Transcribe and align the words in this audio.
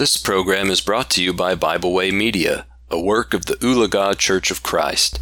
This 0.00 0.16
program 0.16 0.70
is 0.70 0.80
brought 0.80 1.10
to 1.10 1.22
you 1.22 1.34
by 1.34 1.54
Bible 1.54 1.92
Way 1.92 2.10
Media, 2.10 2.64
a 2.90 2.98
work 2.98 3.34
of 3.34 3.44
the 3.44 3.56
Oolagah 3.56 4.16
Church 4.16 4.50
of 4.50 4.62
Christ. 4.62 5.20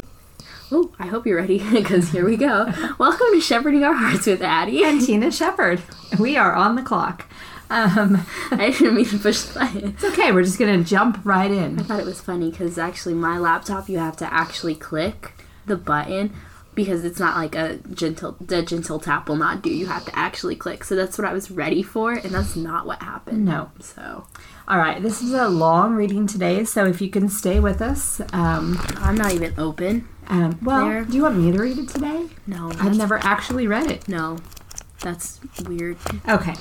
Oh, 0.71 0.93
I 0.97 1.07
hope 1.07 1.27
you're 1.27 1.35
ready 1.35 1.57
because 1.73 2.11
here 2.11 2.25
we 2.25 2.37
go. 2.37 2.73
Welcome 2.97 3.27
to 3.33 3.41
Shepherding 3.41 3.83
Our 3.83 3.93
Hearts 3.93 4.25
with 4.25 4.41
Addie. 4.41 4.85
and 4.85 5.05
Tina 5.05 5.33
Shepard. 5.33 5.81
We 6.17 6.37
are 6.37 6.53
on 6.53 6.75
the 6.75 6.81
clock. 6.81 7.29
Um, 7.69 8.25
I 8.51 8.69
didn't 8.69 8.95
mean 8.95 9.03
to 9.07 9.19
push 9.19 9.41
the 9.41 9.59
button. 9.59 9.89
it's 9.89 10.03
okay. 10.05 10.31
We're 10.31 10.43
just 10.45 10.57
gonna 10.57 10.81
jump 10.81 11.25
right 11.25 11.51
in. 11.51 11.77
I 11.77 11.83
thought 11.83 11.99
it 11.99 12.05
was 12.05 12.21
funny 12.21 12.49
because 12.49 12.77
actually, 12.77 13.15
my 13.15 13.37
laptop, 13.37 13.89
you 13.89 13.97
have 13.97 14.15
to 14.15 14.33
actually 14.33 14.75
click 14.75 15.33
the 15.65 15.75
button 15.75 16.33
because 16.73 17.03
it's 17.03 17.19
not 17.19 17.35
like 17.35 17.55
a 17.55 17.79
gentle, 17.93 18.37
the 18.39 18.61
gentle 18.61 18.99
tap 18.99 19.27
will 19.27 19.35
not 19.35 19.61
do. 19.61 19.69
You 19.69 19.87
have 19.87 20.05
to 20.05 20.17
actually 20.17 20.55
click. 20.55 20.85
So 20.85 20.95
that's 20.95 21.17
what 21.17 21.27
I 21.27 21.33
was 21.33 21.51
ready 21.51 21.83
for, 21.83 22.13
and 22.13 22.31
that's 22.31 22.55
not 22.55 22.85
what 22.85 23.03
happened. 23.03 23.43
No. 23.43 23.71
So 23.81 24.25
All 24.69 24.77
right. 24.77 25.01
This 25.01 25.23
is 25.23 25.33
a 25.33 25.47
long 25.49 25.95
reading 25.95 26.27
today, 26.27 26.63
so 26.63 26.85
if 26.85 27.01
you 27.01 27.09
can 27.09 27.27
stay 27.27 27.59
with 27.59 27.81
us. 27.81 28.21
Um, 28.33 28.79
I'm 28.97 29.15
not 29.15 29.33
even 29.33 29.53
open. 29.57 30.07
um, 30.27 30.59
well, 30.61 30.85
There. 30.85 31.03
do 31.05 31.17
you 31.17 31.23
want 31.23 31.37
me 31.37 31.51
to 31.51 31.57
read 31.57 31.79
it 31.79 31.89
today? 31.89 32.27
No, 32.45 32.71
I've 32.79 32.95
never 32.95 33.17
actually 33.17 33.65
read 33.65 33.89
it. 33.89 34.07
No, 34.07 34.37
that's 35.01 35.39
weird. 35.65 35.97
Okay. 36.27 36.53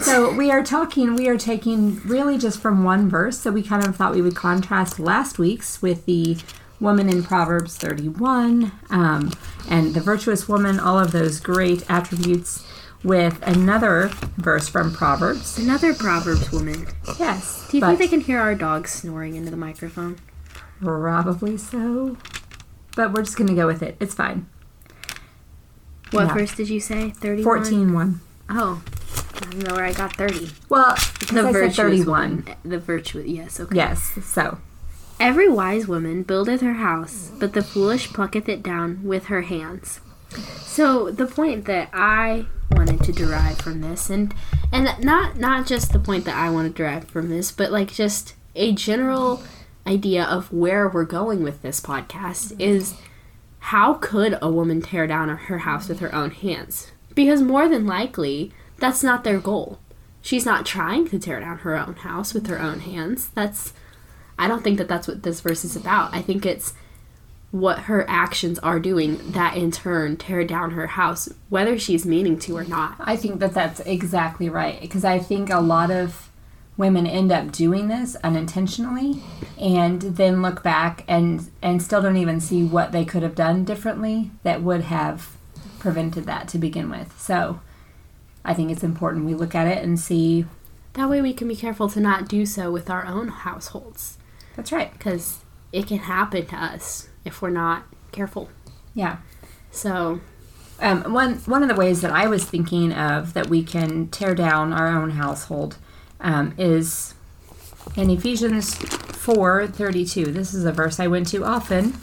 So 0.00 0.32
we 0.32 0.52
are 0.52 0.62
talking, 0.62 1.16
we 1.16 1.28
are 1.28 1.36
taking 1.36 2.00
really 2.02 2.38
just 2.38 2.60
from 2.60 2.84
one 2.84 3.08
verse. 3.08 3.40
So 3.40 3.50
we 3.50 3.64
kind 3.64 3.84
of 3.84 3.96
thought 3.96 4.14
we 4.14 4.22
would 4.22 4.36
contrast 4.36 5.00
last 5.00 5.40
week's 5.40 5.82
with 5.82 6.06
the 6.06 6.36
woman 6.78 7.08
in 7.08 7.24
Proverbs 7.24 7.76
31 7.76 8.70
um, 8.90 9.32
and 9.68 9.94
the 9.94 10.00
virtuous 10.00 10.48
woman, 10.48 10.78
all 10.78 10.96
of 10.96 11.10
those 11.10 11.40
great 11.40 11.82
attributes, 11.90 12.64
with 13.04 13.40
another 13.46 14.08
verse 14.36 14.68
from 14.68 14.92
Proverbs. 14.92 15.58
Another 15.58 15.94
Proverbs 15.94 16.50
woman. 16.52 16.86
Yes. 17.18 17.68
Do 17.70 17.78
you 17.78 17.84
think 17.84 17.98
they 17.98 18.08
can 18.08 18.20
hear 18.20 18.40
our 18.40 18.54
dogs 18.54 18.90
snoring 18.90 19.34
into 19.36 19.50
the 19.50 19.56
microphone? 19.56 20.18
Probably 20.80 21.56
so. 21.56 22.16
But 22.96 23.12
we're 23.12 23.22
just 23.22 23.36
going 23.36 23.48
to 23.48 23.54
go 23.54 23.66
with 23.66 23.82
it. 23.82 23.96
It's 24.00 24.14
fine. 24.14 24.46
What 26.10 26.28
Yeah. 26.28 26.34
verse 26.34 26.54
did 26.54 26.68
you 26.68 26.80
say? 26.80 27.10
31? 27.10 27.44
14 27.44 27.92
1. 27.92 28.20
Oh, 28.50 28.82
I 29.34 29.40
don't 29.50 29.58
know 29.68 29.74
where 29.74 29.84
I 29.84 29.92
got 29.92 30.16
30. 30.16 30.50
Well, 30.68 30.94
the 31.30 31.40
I 31.46 31.52
said 31.52 31.74
31. 31.74 32.06
woman. 32.06 32.44
The 32.64 32.78
virtuous, 32.78 33.26
yes, 33.26 33.60
okay. 33.60 33.76
Yes. 33.76 34.12
So, 34.24 34.58
Every 35.20 35.48
wise 35.48 35.88
woman 35.88 36.22
buildeth 36.22 36.60
her 36.60 36.74
house, 36.74 37.32
but 37.40 37.52
the 37.52 37.62
foolish 37.62 38.12
plucketh 38.12 38.48
it 38.48 38.62
down 38.62 39.02
with 39.02 39.24
her 39.26 39.42
hands. 39.42 40.00
So 40.60 41.10
the 41.10 41.26
point 41.26 41.64
that 41.64 41.90
I 41.92 42.46
wanted 42.70 43.02
to 43.04 43.12
derive 43.12 43.58
from 43.58 43.80
this, 43.80 44.10
and 44.10 44.34
and 44.72 45.02
not 45.02 45.38
not 45.38 45.66
just 45.66 45.92
the 45.92 45.98
point 45.98 46.24
that 46.26 46.36
I 46.36 46.50
want 46.50 46.68
to 46.68 46.76
derive 46.76 47.04
from 47.04 47.28
this, 47.28 47.50
but 47.50 47.72
like 47.72 47.92
just 47.92 48.34
a 48.54 48.72
general 48.72 49.42
idea 49.86 50.24
of 50.24 50.52
where 50.52 50.88
we're 50.88 51.04
going 51.04 51.42
with 51.42 51.62
this 51.62 51.80
podcast 51.80 52.58
is 52.60 52.94
how 53.58 53.94
could 53.94 54.38
a 54.40 54.50
woman 54.50 54.82
tear 54.82 55.06
down 55.06 55.28
her 55.28 55.58
house 55.58 55.88
with 55.88 56.00
her 56.00 56.14
own 56.14 56.30
hands? 56.30 56.92
Because 57.14 57.42
more 57.42 57.68
than 57.68 57.86
likely, 57.86 58.52
that's 58.76 59.02
not 59.02 59.24
their 59.24 59.38
goal. 59.38 59.78
She's 60.20 60.46
not 60.46 60.66
trying 60.66 61.08
to 61.08 61.18
tear 61.18 61.40
down 61.40 61.58
her 61.58 61.76
own 61.76 61.94
house 61.94 62.34
with 62.34 62.46
her 62.48 62.60
own 62.60 62.80
hands. 62.80 63.30
That's 63.30 63.72
I 64.38 64.46
don't 64.46 64.62
think 64.62 64.78
that 64.78 64.88
that's 64.88 65.08
what 65.08 65.22
this 65.22 65.40
verse 65.40 65.64
is 65.64 65.74
about. 65.74 66.14
I 66.14 66.22
think 66.22 66.46
it's 66.46 66.74
what 67.50 67.80
her 67.80 68.04
actions 68.08 68.58
are 68.58 68.78
doing 68.78 69.32
that 69.32 69.56
in 69.56 69.70
turn 69.70 70.16
tear 70.16 70.44
down 70.44 70.72
her 70.72 70.86
house, 70.86 71.28
whether 71.48 71.78
she's 71.78 72.04
meaning 72.04 72.38
to 72.38 72.56
or 72.56 72.64
not. 72.64 72.96
I 73.00 73.16
think 73.16 73.40
that 73.40 73.54
that's 73.54 73.80
exactly 73.80 74.48
right 74.50 74.80
because 74.80 75.04
I 75.04 75.18
think 75.18 75.48
a 75.48 75.60
lot 75.60 75.90
of 75.90 76.30
women 76.76 77.06
end 77.06 77.32
up 77.32 77.50
doing 77.50 77.88
this 77.88 78.16
unintentionally 78.22 79.22
and 79.58 80.00
then 80.02 80.42
look 80.42 80.62
back 80.62 81.04
and 81.08 81.50
and 81.60 81.82
still 81.82 82.00
don't 82.02 82.16
even 82.16 82.38
see 82.40 82.62
what 82.62 82.92
they 82.92 83.04
could 83.04 83.22
have 83.22 83.34
done 83.34 83.64
differently 83.64 84.30
that 84.42 84.62
would 84.62 84.82
have 84.82 85.36
prevented 85.78 86.24
that 86.24 86.48
to 86.48 86.58
begin 86.58 86.90
with. 86.90 87.18
So 87.18 87.60
I 88.44 88.54
think 88.54 88.70
it's 88.70 88.84
important 88.84 89.24
we 89.24 89.34
look 89.34 89.54
at 89.54 89.66
it 89.66 89.82
and 89.82 89.98
see 89.98 90.44
That 90.92 91.08
way 91.08 91.20
we 91.22 91.32
can 91.32 91.48
be 91.48 91.56
careful 91.56 91.88
to 91.88 92.00
not 92.00 92.28
do 92.28 92.44
so 92.46 92.70
with 92.70 92.90
our 92.90 93.06
own 93.06 93.28
households 93.28 94.18
that's 94.54 94.70
right. 94.72 94.92
because 94.92 95.44
it 95.72 95.86
can 95.86 95.98
happen 95.98 96.46
to 96.46 96.56
us 96.56 97.08
if 97.28 97.40
we're 97.40 97.50
not 97.50 97.84
careful. 98.10 98.48
Yeah. 98.94 99.18
So, 99.70 100.20
Um, 100.80 101.12
one 101.12 101.34
one 101.54 101.62
of 101.62 101.68
the 101.68 101.74
ways 101.74 102.00
that 102.02 102.12
I 102.12 102.26
was 102.28 102.44
thinking 102.44 102.92
of 102.92 103.32
that 103.34 103.46
we 103.48 103.62
can 103.62 104.08
tear 104.08 104.34
down 104.34 104.72
our 104.72 104.88
own 104.88 105.10
household 105.10 105.76
um, 106.20 106.54
is 106.56 107.14
in 107.96 108.10
Ephesians 108.10 108.74
four 109.24 109.66
thirty 109.66 110.04
two. 110.04 110.26
This 110.38 110.54
is 110.54 110.64
a 110.64 110.72
verse 110.72 110.98
I 111.00 111.06
went 111.08 111.26
to 111.28 111.44
often 111.44 111.94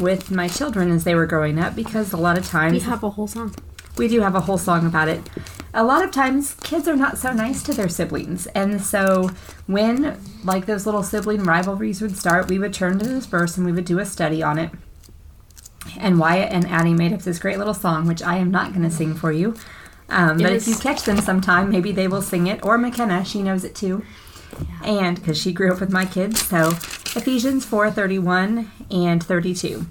with 0.00 0.30
my 0.30 0.46
children 0.48 0.90
as 0.90 1.04
they 1.04 1.14
were 1.14 1.26
growing 1.26 1.58
up 1.58 1.74
because 1.74 2.12
a 2.12 2.16
lot 2.16 2.36
of 2.38 2.46
times 2.46 2.72
we 2.74 2.80
have 2.80 3.02
a 3.02 3.10
whole 3.10 3.26
song. 3.26 3.54
we 3.96 4.06
do 4.08 4.20
have 4.20 4.34
a 4.34 4.40
whole 4.42 4.58
song 4.58 4.86
about 4.86 5.08
it. 5.08 5.20
A 5.74 5.84
lot 5.84 6.02
of 6.02 6.10
times, 6.10 6.54
kids 6.62 6.88
are 6.88 6.96
not 6.96 7.18
so 7.18 7.32
nice 7.32 7.62
to 7.64 7.74
their 7.74 7.88
siblings, 7.90 8.46
and 8.48 8.80
so 8.80 9.30
when 9.66 10.18
like 10.42 10.66
those 10.66 10.86
little 10.86 11.02
sibling 11.02 11.44
rivalries 11.44 12.00
would 12.00 12.16
start, 12.16 12.48
we 12.48 12.58
would 12.58 12.72
turn 12.72 12.98
to 12.98 13.06
this 13.06 13.26
verse 13.26 13.56
and 13.56 13.66
we 13.66 13.72
would 13.72 13.84
do 13.84 13.98
a 13.98 14.06
study 14.06 14.42
on 14.42 14.58
it. 14.58 14.70
And 15.98 16.18
Wyatt 16.18 16.52
and 16.52 16.66
Addie 16.66 16.94
made 16.94 17.12
up 17.12 17.22
this 17.22 17.38
great 17.38 17.58
little 17.58 17.74
song, 17.74 18.06
which 18.06 18.22
I 18.22 18.36
am 18.36 18.50
not 18.50 18.72
going 18.72 18.82
to 18.82 18.90
sing 18.90 19.14
for 19.14 19.30
you. 19.30 19.54
Um, 20.08 20.38
but 20.38 20.52
was- 20.52 20.66
if 20.66 20.74
you 20.74 20.80
catch 20.80 21.02
them 21.02 21.18
sometime, 21.20 21.70
maybe 21.70 21.92
they 21.92 22.08
will 22.08 22.22
sing 22.22 22.46
it. 22.46 22.64
Or 22.64 22.78
McKenna, 22.78 23.24
she 23.24 23.42
knows 23.42 23.64
it 23.64 23.74
too. 23.74 24.04
And 24.82 25.16
because 25.16 25.38
she 25.38 25.52
grew 25.52 25.72
up 25.72 25.80
with 25.80 25.92
my 25.92 26.06
kids, 26.06 26.40
so 26.40 26.70
Ephesians 26.70 27.66
four 27.66 27.90
thirty 27.90 28.18
one 28.18 28.70
and 28.90 29.22
thirty 29.22 29.54
two. 29.54 29.86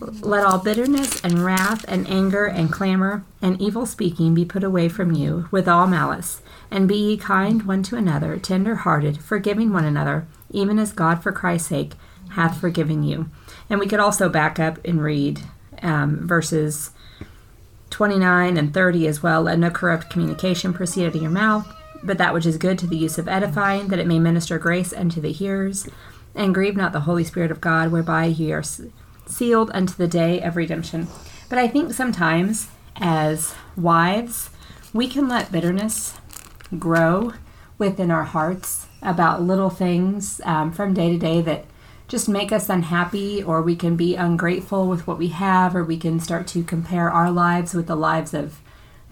Let 0.00 0.44
all 0.44 0.58
bitterness 0.58 1.20
and 1.24 1.44
wrath 1.44 1.84
and 1.88 2.08
anger 2.08 2.44
and 2.46 2.72
clamor 2.72 3.24
and 3.42 3.60
evil 3.60 3.86
speaking 3.86 4.34
be 4.34 4.44
put 4.44 4.62
away 4.62 4.88
from 4.88 5.12
you 5.12 5.48
with 5.50 5.66
all 5.68 5.86
malice. 5.86 6.42
And 6.70 6.86
be 6.86 6.96
ye 6.96 7.16
kind 7.16 7.62
one 7.62 7.82
to 7.84 7.96
another, 7.96 8.38
tender 8.38 8.76
hearted, 8.76 9.20
forgiving 9.20 9.72
one 9.72 9.84
another, 9.84 10.26
even 10.50 10.78
as 10.78 10.92
God 10.92 11.22
for 11.22 11.32
Christ's 11.32 11.68
sake 11.68 11.92
hath 12.30 12.60
forgiven 12.60 13.02
you. 13.02 13.28
And 13.70 13.80
we 13.80 13.86
could 13.86 14.00
also 14.00 14.28
back 14.28 14.58
up 14.58 14.78
and 14.84 15.02
read 15.02 15.40
um, 15.82 16.26
verses 16.26 16.90
29 17.90 18.56
and 18.56 18.74
30 18.74 19.06
as 19.06 19.22
well. 19.22 19.42
Let 19.42 19.58
no 19.58 19.70
corrupt 19.70 20.10
communication 20.10 20.72
proceed 20.72 21.06
out 21.06 21.16
of 21.16 21.22
your 21.22 21.30
mouth, 21.30 21.66
but 22.02 22.18
that 22.18 22.34
which 22.34 22.46
is 22.46 22.58
good 22.58 22.78
to 22.80 22.86
the 22.86 22.98
use 22.98 23.18
of 23.18 23.28
edifying, 23.28 23.88
that 23.88 23.98
it 23.98 24.06
may 24.06 24.18
minister 24.18 24.58
grace 24.58 24.92
unto 24.92 25.20
the 25.20 25.32
hearers. 25.32 25.88
And 26.34 26.54
grieve 26.54 26.76
not 26.76 26.92
the 26.92 27.00
Holy 27.00 27.24
Spirit 27.24 27.50
of 27.50 27.60
God, 27.60 27.90
whereby 27.90 28.26
ye 28.26 28.52
are 28.52 28.62
sealed 29.28 29.70
unto 29.74 29.94
the 29.94 30.08
day 30.08 30.40
of 30.40 30.56
redemption. 30.56 31.06
But 31.48 31.58
I 31.58 31.68
think 31.68 31.92
sometimes, 31.92 32.68
as 32.96 33.54
wives, 33.76 34.50
we 34.92 35.08
can 35.08 35.28
let 35.28 35.52
bitterness 35.52 36.14
grow 36.78 37.32
within 37.78 38.10
our 38.10 38.24
hearts 38.24 38.86
about 39.02 39.42
little 39.42 39.70
things 39.70 40.40
um, 40.44 40.72
from 40.72 40.94
day 40.94 41.10
to 41.12 41.18
day 41.18 41.40
that 41.42 41.64
just 42.08 42.28
make 42.28 42.52
us 42.52 42.68
unhappy, 42.70 43.42
or 43.42 43.60
we 43.62 43.76
can 43.76 43.94
be 43.94 44.16
ungrateful 44.16 44.88
with 44.88 45.06
what 45.06 45.18
we 45.18 45.28
have, 45.28 45.76
or 45.76 45.84
we 45.84 45.98
can 45.98 46.18
start 46.18 46.46
to 46.48 46.64
compare 46.64 47.10
our 47.10 47.30
lives 47.30 47.74
with 47.74 47.86
the 47.86 47.94
lives 47.94 48.32
of 48.32 48.60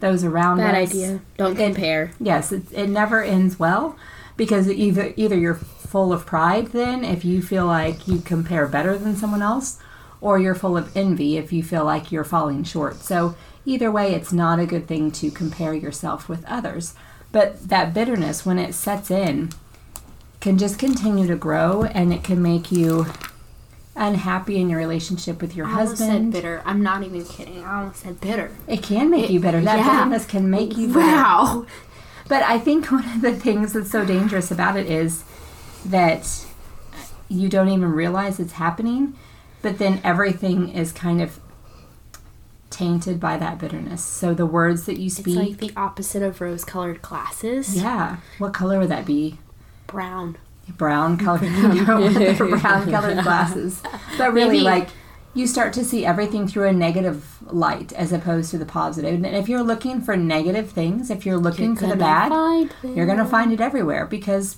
those 0.00 0.24
around 0.24 0.58
Bad 0.58 0.74
us. 0.74 0.90
idea. 0.90 1.20
Don't 1.36 1.56
compare. 1.56 2.12
Yes, 2.18 2.52
it, 2.52 2.64
it 2.72 2.88
never 2.88 3.22
ends 3.22 3.58
well 3.58 3.96
because 4.36 4.70
either 4.70 5.12
either 5.16 5.36
you're 5.36 5.54
full 5.54 6.12
of 6.12 6.26
pride 6.26 6.66
then 6.68 7.04
if 7.04 7.24
you 7.24 7.40
feel 7.40 7.64
like 7.64 8.06
you 8.06 8.18
compare 8.18 8.66
better 8.66 8.98
than 8.98 9.16
someone 9.16 9.42
else, 9.42 9.78
or 10.20 10.38
you're 10.38 10.54
full 10.54 10.76
of 10.76 10.96
envy 10.96 11.36
if 11.36 11.52
you 11.52 11.62
feel 11.62 11.84
like 11.84 12.10
you're 12.10 12.24
falling 12.24 12.64
short. 12.64 12.96
So 12.96 13.34
either 13.64 13.90
way, 13.90 14.14
it's 14.14 14.32
not 14.32 14.58
a 14.58 14.66
good 14.66 14.86
thing 14.86 15.10
to 15.12 15.30
compare 15.30 15.74
yourself 15.74 16.28
with 16.28 16.44
others. 16.46 16.94
But 17.32 17.68
that 17.68 17.92
bitterness, 17.92 18.46
when 18.46 18.58
it 18.58 18.74
sets 18.74 19.10
in, 19.10 19.50
can 20.40 20.58
just 20.58 20.78
continue 20.78 21.26
to 21.26 21.36
grow, 21.36 21.84
and 21.84 22.12
it 22.12 22.22
can 22.22 22.40
make 22.40 22.70
you 22.70 23.06
unhappy 23.96 24.58
in 24.60 24.68
your 24.68 24.78
relationship 24.78 25.40
with 25.40 25.56
your 25.56 25.66
I 25.66 25.70
almost 25.70 25.98
said 25.98 26.08
husband. 26.10 26.32
bitter. 26.32 26.62
I'm 26.64 26.82
not 26.82 27.02
even 27.02 27.24
kidding. 27.24 27.64
I 27.64 27.80
almost 27.80 28.00
said 28.00 28.20
bitter. 28.20 28.50
It 28.68 28.82
can 28.82 29.10
make 29.10 29.30
you 29.30 29.40
bitter. 29.40 29.60
That 29.60 29.78
yeah. 29.78 29.98
bitterness 29.98 30.26
can 30.26 30.50
make 30.50 30.76
you 30.76 30.88
bitter. 30.88 31.00
Wow. 31.00 31.66
But 32.28 32.42
I 32.42 32.58
think 32.58 32.86
one 32.92 33.04
of 33.04 33.22
the 33.22 33.34
things 33.34 33.72
that's 33.72 33.90
so 33.90 34.04
dangerous 34.04 34.50
about 34.50 34.76
it 34.76 34.86
is 34.86 35.24
that 35.84 36.46
you 37.28 37.48
don't 37.48 37.68
even 37.68 37.90
realize 37.90 38.38
it's 38.38 38.52
happening, 38.52 39.14
but 39.66 39.78
then 39.78 40.00
everything 40.04 40.68
is 40.68 40.92
kind 40.92 41.20
of 41.20 41.40
tainted 42.70 43.18
by 43.20 43.36
that 43.36 43.58
bitterness. 43.58 44.04
So 44.04 44.34
the 44.34 44.46
words 44.46 44.86
that 44.86 44.98
you 44.98 45.08
speak. 45.10 45.26
It's 45.28 45.36
like 45.36 45.58
the 45.58 45.72
opposite 45.76 46.22
of 46.22 46.40
rose-colored 46.40 47.02
glasses. 47.02 47.76
yeah, 47.76 48.16
what 48.38 48.52
color 48.54 48.78
would 48.78 48.88
that 48.90 49.06
be? 49.06 49.38
Brown. 49.86 50.36
Brown 50.76 51.16
colored, 51.16 51.42
brown 52.38 52.90
colored 52.90 53.22
glasses. 53.22 53.80
But 54.18 54.32
really, 54.32 54.56
Maybe- 54.58 54.64
like 54.64 54.88
you 55.34 55.46
start 55.46 55.72
to 55.74 55.84
see 55.84 56.04
everything 56.04 56.48
through 56.48 56.66
a 56.68 56.72
negative 56.72 57.38
light 57.52 57.92
as 57.92 58.10
opposed 58.12 58.50
to 58.50 58.58
the 58.58 58.66
positive. 58.66 59.14
And 59.14 59.26
if 59.26 59.48
you're 59.48 59.62
looking 59.62 60.00
for 60.00 60.16
negative 60.16 60.70
things, 60.70 61.10
if 61.10 61.24
you're 61.26 61.36
looking 61.38 61.76
for 61.76 61.86
the 61.86 61.94
bad, 61.96 62.32
you're 62.82 63.06
going 63.06 63.18
to 63.18 63.24
find 63.26 63.52
it 63.52 63.60
everywhere 63.60 64.06
because 64.06 64.56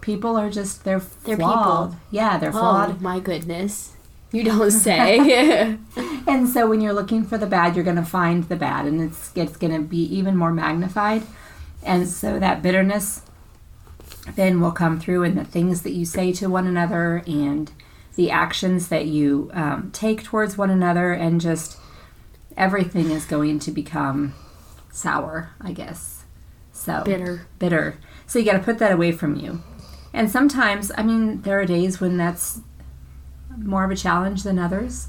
people 0.00 0.36
are 0.36 0.48
just 0.48 0.84
they're 0.84 1.02
They're 1.24 1.36
flawed. 1.36 1.90
people. 1.90 2.00
Yeah, 2.10 2.38
they're 2.38 2.50
Oh 2.50 2.52
flawed. 2.52 3.00
my 3.02 3.18
goodness. 3.20 3.92
You 4.32 4.44
don't 4.44 4.70
say. 4.86 5.78
And 6.24 6.48
so 6.48 6.68
when 6.68 6.80
you're 6.80 6.92
looking 6.92 7.24
for 7.24 7.36
the 7.36 7.46
bad, 7.48 7.74
you're 7.74 7.84
going 7.84 7.96
to 7.96 8.04
find 8.04 8.44
the 8.44 8.54
bad, 8.54 8.86
and 8.86 9.00
it's 9.00 9.32
it's 9.34 9.56
going 9.56 9.72
to 9.74 9.80
be 9.80 10.02
even 10.04 10.36
more 10.36 10.52
magnified. 10.52 11.24
And 11.82 12.08
so 12.08 12.38
that 12.38 12.62
bitterness 12.62 13.22
then 14.36 14.60
will 14.60 14.70
come 14.70 15.00
through 15.00 15.24
in 15.24 15.34
the 15.34 15.44
things 15.44 15.82
that 15.82 15.90
you 15.90 16.04
say 16.04 16.32
to 16.34 16.48
one 16.48 16.68
another 16.68 17.24
and 17.26 17.72
the 18.14 18.30
actions 18.30 18.86
that 18.88 19.06
you 19.06 19.50
um, 19.52 19.90
take 19.92 20.22
towards 20.22 20.56
one 20.56 20.70
another, 20.70 21.12
and 21.12 21.40
just 21.40 21.76
everything 22.56 23.10
is 23.10 23.24
going 23.24 23.58
to 23.58 23.72
become 23.72 24.34
sour, 24.92 25.50
I 25.60 25.72
guess. 25.72 26.24
So 26.72 27.02
Bitter. 27.04 27.46
bitter. 27.58 27.98
So 28.26 28.38
you 28.38 28.44
got 28.44 28.52
to 28.52 28.64
put 28.64 28.78
that 28.78 28.92
away 28.92 29.10
from 29.12 29.36
you. 29.36 29.62
And 30.12 30.30
sometimes, 30.30 30.92
I 30.96 31.02
mean, 31.02 31.42
there 31.42 31.58
are 31.58 31.64
days 31.64 32.00
when 32.00 32.16
that's 32.16 32.60
more 33.58 33.84
of 33.84 33.90
a 33.90 33.96
challenge 33.96 34.42
than 34.42 34.58
others. 34.58 35.08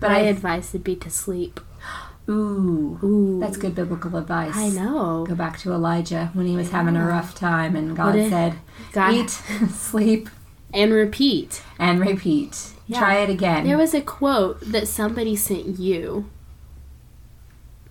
But 0.00 0.10
My 0.10 0.18
I, 0.18 0.22
advice 0.22 0.72
would 0.72 0.84
be 0.84 0.96
to 0.96 1.10
sleep. 1.10 1.60
ooh, 2.28 2.98
Ooh. 3.02 3.38
that's 3.40 3.56
good 3.56 3.74
biblical 3.74 4.16
advice. 4.16 4.54
I 4.56 4.68
know. 4.70 5.24
Go 5.28 5.34
back 5.34 5.58
to 5.60 5.72
Elijah 5.72 6.30
when 6.34 6.46
he 6.46 6.56
was 6.56 6.70
having 6.70 6.96
a 6.96 7.06
rough 7.06 7.34
time, 7.34 7.76
and 7.76 7.96
God 7.96 8.14
said, 8.28 8.54
God- 8.92 9.14
"Eat, 9.14 9.30
sleep, 9.70 10.28
And 10.72 10.92
repeat. 10.92 11.62
and 11.78 12.00
repeat. 12.00 12.70
Yeah. 12.86 12.98
Try 12.98 13.16
it 13.18 13.30
again." 13.30 13.64
There 13.66 13.78
was 13.78 13.94
a 13.94 14.00
quote 14.00 14.60
that 14.60 14.88
somebody 14.88 15.36
sent 15.36 15.78
you. 15.78 16.28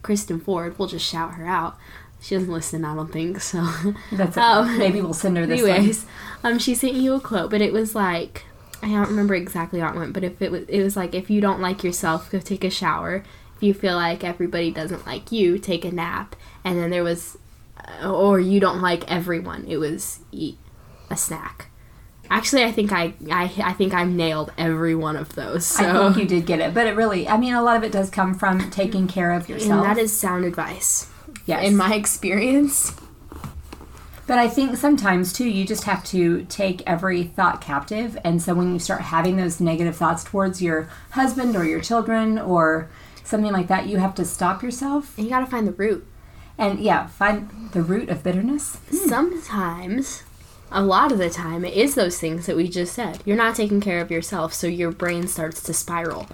Kristen 0.02 0.40
Ford, 0.40 0.78
we'll 0.80 0.88
just 0.88 1.06
shout 1.06 1.36
her 1.36 1.46
out. 1.46 1.78
She 2.20 2.36
doesn't 2.36 2.52
listen, 2.52 2.84
I 2.86 2.96
don't 2.96 3.12
think, 3.12 3.40
so. 3.42 3.68
That's. 4.12 4.38
Um, 4.42 4.78
Maybe 4.78 5.02
we'll 5.02 5.14
send 5.14 5.38
her 5.38 5.46
this 5.46 5.62
one. 5.62 5.72
Anyways, 5.72 6.06
um, 6.44 6.60
she 6.60 6.76
sent 6.76 6.94
you 6.94 7.14
a 7.14 7.20
quote, 7.20 7.50
but 7.52 7.62
it 7.62 7.72
was 7.74 7.96
like 7.96 8.46
I 8.84 8.88
don't 8.88 9.10
remember 9.10 9.36
exactly 9.36 9.80
how 9.80 9.90
it 9.90 9.96
went, 9.96 10.14
but 10.14 10.24
if 10.24 10.42
it 10.42 10.52
was, 10.52 10.64
it 10.68 10.82
was 10.82 10.96
like 10.96 11.14
if 11.14 11.30
you 11.30 11.42
don't 11.42 11.62
like 11.62 11.84
yourself, 11.84 12.32
go 12.32 12.40
take 12.40 12.64
a 12.64 12.70
shower. 12.70 13.24
If 13.56 13.64
you 13.64 13.74
feel 13.74 13.96
like 13.96 14.24
everybody 14.24 14.72
doesn't 14.72 15.06
like 15.06 15.32
you, 15.32 15.60
take 15.60 15.86
a 15.86 15.92
nap. 15.92 16.36
And 16.64 16.80
then 16.80 16.90
there 16.90 17.04
was, 17.04 17.38
uh, 18.02 18.12
or 18.12 18.40
you 18.40 18.60
don't 18.60 18.82
like 18.82 19.10
everyone. 19.12 19.66
It 19.68 19.78
was 19.78 20.20
eat 20.32 20.58
a 21.10 21.18
snack. 21.18 21.68
Actually, 22.32 22.64
I 22.64 22.72
think 22.72 22.92
I, 22.92 23.14
I, 23.30 23.52
I 23.62 23.74
think 23.74 23.94
I 23.94 24.06
nailed 24.06 24.54
every 24.58 24.96
one 24.96 25.18
of 25.18 25.36
those. 25.36 25.78
I 25.78 25.92
think 25.92 26.18
you 26.18 26.26
did 26.26 26.46
get 26.46 26.62
it, 26.62 26.74
but 26.74 26.88
it 26.88 26.96
really, 26.96 27.28
I 27.28 27.38
mean, 27.38 27.54
a 27.54 27.62
lot 27.62 27.76
of 27.76 27.84
it 27.84 27.92
does 27.92 28.10
come 28.10 28.34
from 28.34 28.72
taking 28.72 29.08
care 29.08 29.34
of 29.34 29.50
yourself. 29.50 29.72
and 29.72 29.84
that 29.84 29.98
is 29.98 30.18
sound 30.18 30.46
advice 30.46 31.10
yes. 31.46 31.68
in 31.68 31.76
my 31.76 31.94
experience. 31.94 32.96
But 34.32 34.40
I 34.40 34.48
think 34.48 34.78
sometimes 34.78 35.34
too, 35.34 35.44
you 35.44 35.66
just 35.66 35.84
have 35.84 36.06
to 36.06 36.46
take 36.46 36.84
every 36.88 37.24
thought 37.24 37.60
captive. 37.60 38.18
And 38.24 38.42
so 38.42 38.54
when 38.54 38.72
you 38.72 38.80
start 38.80 39.02
having 39.02 39.36
those 39.36 39.60
negative 39.60 39.98
thoughts 39.98 40.24
towards 40.24 40.62
your 40.62 40.88
husband 41.10 41.54
or 41.58 41.66
your 41.66 41.82
children 41.82 42.40
or 42.40 42.90
something 43.26 43.52
like 43.52 43.68
that, 43.68 43.88
you 43.88 43.98
have 43.98 44.16
to 44.16 44.24
stop 44.24 44.64
yourself 44.64 45.18
And 45.18 45.26
you 45.26 45.30
gotta 45.30 45.48
find 45.48 45.68
the 45.68 45.74
root. 45.74 46.08
and, 46.58 46.80
yeah, 46.80 47.08
find 47.08 47.50
the 47.74 47.84
root 47.84 48.08
of 48.08 48.24
bitterness. 48.24 48.78
Hmm. 48.90 49.10
Sometimes, 49.10 50.24
a 50.72 50.82
lot 50.82 51.12
of 51.12 51.18
the 51.18 51.30
time, 51.30 51.66
it 51.66 51.74
is 51.74 51.96
those 51.96 52.18
things 52.18 52.46
that 52.46 52.56
we 52.56 52.70
just 52.70 52.94
said. 52.94 53.20
You're 53.26 53.36
not 53.36 53.58
taking 53.58 53.82
care 53.82 54.00
of 54.00 54.12
yourself, 54.12 54.54
so 54.54 54.66
your 54.66 54.92
brain 54.92 55.28
starts 55.28 55.62
to 55.64 55.74
spiral. 55.74 56.28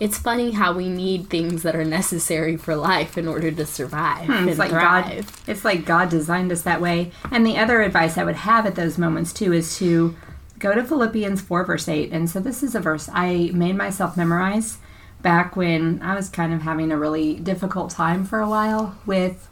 It's 0.00 0.18
funny 0.18 0.52
how 0.52 0.72
we 0.74 0.88
need 0.88 1.28
things 1.28 1.62
that 1.64 1.74
are 1.74 1.84
necessary 1.84 2.56
for 2.56 2.76
life 2.76 3.18
in 3.18 3.26
order 3.26 3.50
to 3.50 3.66
survive 3.66 4.26
Hmm, 4.26 4.48
It's 4.48 4.58
like 4.58 4.70
thrive. 4.70 5.26
God. 5.26 5.48
It's 5.48 5.64
like 5.64 5.84
God 5.84 6.08
designed 6.08 6.52
us 6.52 6.62
that 6.62 6.80
way. 6.80 7.10
And 7.32 7.44
the 7.44 7.58
other 7.58 7.82
advice 7.82 8.16
I 8.16 8.24
would 8.24 8.36
have 8.36 8.64
at 8.66 8.76
those 8.76 8.96
moments 8.98 9.32
too 9.32 9.52
is 9.52 9.76
to 9.78 10.14
go 10.58 10.74
to 10.74 10.84
Philippians 10.84 11.40
four 11.40 11.64
verse 11.64 11.88
eight. 11.88 12.12
And 12.12 12.30
so 12.30 12.38
this 12.40 12.62
is 12.62 12.74
a 12.74 12.80
verse 12.80 13.08
I 13.12 13.50
made 13.52 13.76
myself 13.76 14.16
memorize 14.16 14.78
back 15.20 15.56
when 15.56 16.00
I 16.00 16.14
was 16.14 16.28
kind 16.28 16.54
of 16.54 16.62
having 16.62 16.92
a 16.92 16.96
really 16.98 17.34
difficult 17.34 17.90
time 17.90 18.24
for 18.24 18.38
a 18.40 18.48
while 18.48 18.96
with 19.04 19.48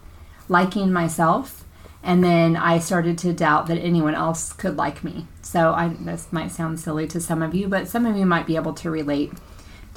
liking 0.47 0.93
myself. 0.93 1.65
And 2.03 2.23
then 2.23 2.55
I 2.55 2.79
started 2.79 3.17
to 3.17 3.33
doubt 3.33 3.67
that 3.67 3.79
anyone 3.79 4.15
else 4.15 4.53
could 4.53 4.77
like 4.77 5.03
me. 5.03 5.27
So 5.41 5.73
I 5.73 5.89
this 5.99 6.27
might 6.31 6.51
sound 6.53 6.79
silly 6.79 7.05
to 7.07 7.19
some 7.19 7.41
of 7.43 7.53
you, 7.53 7.67
but 7.67 7.89
some 7.89 8.05
of 8.05 8.15
you 8.15 8.25
might 8.25 8.47
be 8.47 8.55
able 8.55 8.73
to 8.75 8.89
relate 8.89 9.33